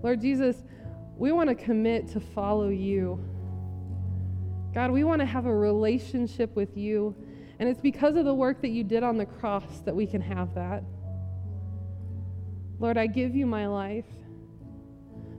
Lord 0.03 0.19
Jesus, 0.19 0.57
we 1.15 1.31
want 1.31 1.47
to 1.47 1.55
commit 1.55 2.09
to 2.09 2.19
follow 2.19 2.67
you. 2.67 3.17
God, 4.73 4.91
we 4.91 5.05
want 5.05 5.21
to 5.21 5.25
have 5.25 5.45
a 5.45 5.55
relationship 5.55 6.53
with 6.53 6.75
you. 6.75 7.15
And 7.61 7.69
it's 7.69 7.79
because 7.79 8.15
of 8.15 8.25
the 8.25 8.33
work 8.33 8.59
that 8.63 8.69
you 8.71 8.83
did 8.83 9.03
on 9.03 9.17
the 9.17 9.25
cross 9.27 9.81
that 9.85 9.95
we 9.95 10.07
can 10.07 10.19
have 10.19 10.55
that. 10.55 10.83
Lord, 12.79 12.97
I 12.97 13.05
give 13.05 13.35
you 13.35 13.45
my 13.45 13.67
life. 13.67 14.07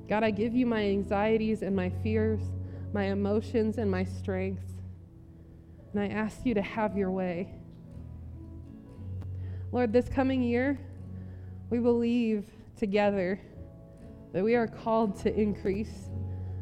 God, 0.08 0.22
I 0.22 0.30
give 0.30 0.54
you 0.54 0.64
my 0.64 0.84
anxieties 0.84 1.62
and 1.62 1.74
my 1.74 1.90
fears, 1.90 2.40
my 2.92 3.06
emotions 3.06 3.76
and 3.78 3.90
my 3.90 4.04
strengths. 4.04 4.70
And 5.92 6.00
I 6.00 6.14
ask 6.14 6.46
you 6.46 6.54
to 6.54 6.62
have 6.62 6.96
your 6.96 7.10
way. 7.10 7.48
Lord, 9.72 9.92
this 9.92 10.08
coming 10.08 10.44
year, 10.44 10.78
we 11.70 11.80
believe 11.80 12.46
together 12.76 13.40
that 14.32 14.44
we 14.44 14.54
are 14.54 14.68
called 14.68 15.18
to 15.22 15.34
increase, 15.34 16.08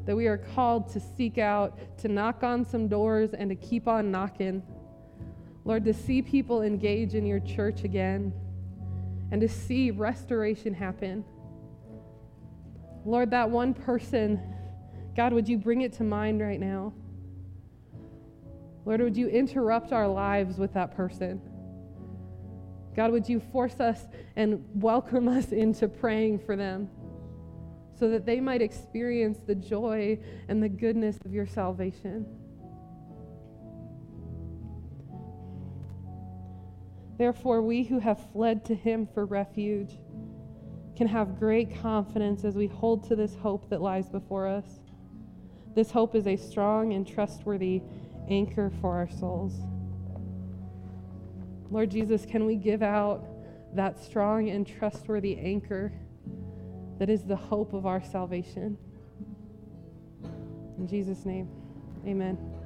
that 0.06 0.16
we 0.16 0.26
are 0.26 0.38
called 0.38 0.88
to 0.94 1.00
seek 1.00 1.36
out, 1.36 1.98
to 1.98 2.08
knock 2.08 2.42
on 2.42 2.64
some 2.64 2.88
doors, 2.88 3.34
and 3.34 3.50
to 3.50 3.56
keep 3.56 3.86
on 3.86 4.10
knocking. 4.10 4.62
Lord, 5.64 5.84
to 5.84 5.94
see 5.94 6.22
people 6.22 6.62
engage 6.62 7.14
in 7.14 7.26
your 7.26 7.40
church 7.40 7.84
again 7.84 8.32
and 9.30 9.40
to 9.40 9.48
see 9.48 9.90
restoration 9.90 10.74
happen. 10.74 11.24
Lord, 13.04 13.30
that 13.30 13.48
one 13.48 13.74
person, 13.74 14.40
God, 15.16 15.32
would 15.32 15.48
you 15.48 15.58
bring 15.58 15.82
it 15.82 15.92
to 15.94 16.04
mind 16.04 16.40
right 16.40 16.60
now? 16.60 16.92
Lord, 18.84 19.00
would 19.00 19.16
you 19.16 19.28
interrupt 19.28 19.92
our 19.92 20.08
lives 20.08 20.58
with 20.58 20.72
that 20.74 20.96
person? 20.96 21.40
God, 22.96 23.12
would 23.12 23.28
you 23.28 23.40
force 23.40 23.78
us 23.78 24.06
and 24.36 24.64
welcome 24.74 25.28
us 25.28 25.52
into 25.52 25.88
praying 25.88 26.40
for 26.40 26.56
them 26.56 26.88
so 27.98 28.08
that 28.10 28.26
they 28.26 28.40
might 28.40 28.62
experience 28.62 29.38
the 29.46 29.54
joy 29.54 30.18
and 30.48 30.62
the 30.62 30.68
goodness 30.68 31.18
of 31.24 31.32
your 31.32 31.46
salvation? 31.46 32.26
Therefore, 37.20 37.60
we 37.60 37.82
who 37.82 37.98
have 37.98 38.18
fled 38.32 38.64
to 38.64 38.74
him 38.74 39.06
for 39.12 39.26
refuge 39.26 39.98
can 40.96 41.06
have 41.06 41.38
great 41.38 41.78
confidence 41.82 42.44
as 42.44 42.54
we 42.54 42.66
hold 42.66 43.06
to 43.08 43.14
this 43.14 43.34
hope 43.34 43.68
that 43.68 43.82
lies 43.82 44.08
before 44.08 44.46
us. 44.46 44.64
This 45.74 45.90
hope 45.90 46.14
is 46.14 46.26
a 46.26 46.36
strong 46.36 46.94
and 46.94 47.06
trustworthy 47.06 47.82
anchor 48.30 48.72
for 48.80 48.96
our 48.96 49.10
souls. 49.10 49.52
Lord 51.70 51.90
Jesus, 51.90 52.24
can 52.24 52.46
we 52.46 52.56
give 52.56 52.82
out 52.82 53.26
that 53.76 54.02
strong 54.02 54.48
and 54.48 54.66
trustworthy 54.66 55.36
anchor 55.36 55.92
that 56.98 57.10
is 57.10 57.24
the 57.24 57.36
hope 57.36 57.74
of 57.74 57.84
our 57.84 58.02
salvation? 58.02 58.78
In 60.78 60.88
Jesus' 60.88 61.26
name, 61.26 61.50
amen. 62.06 62.59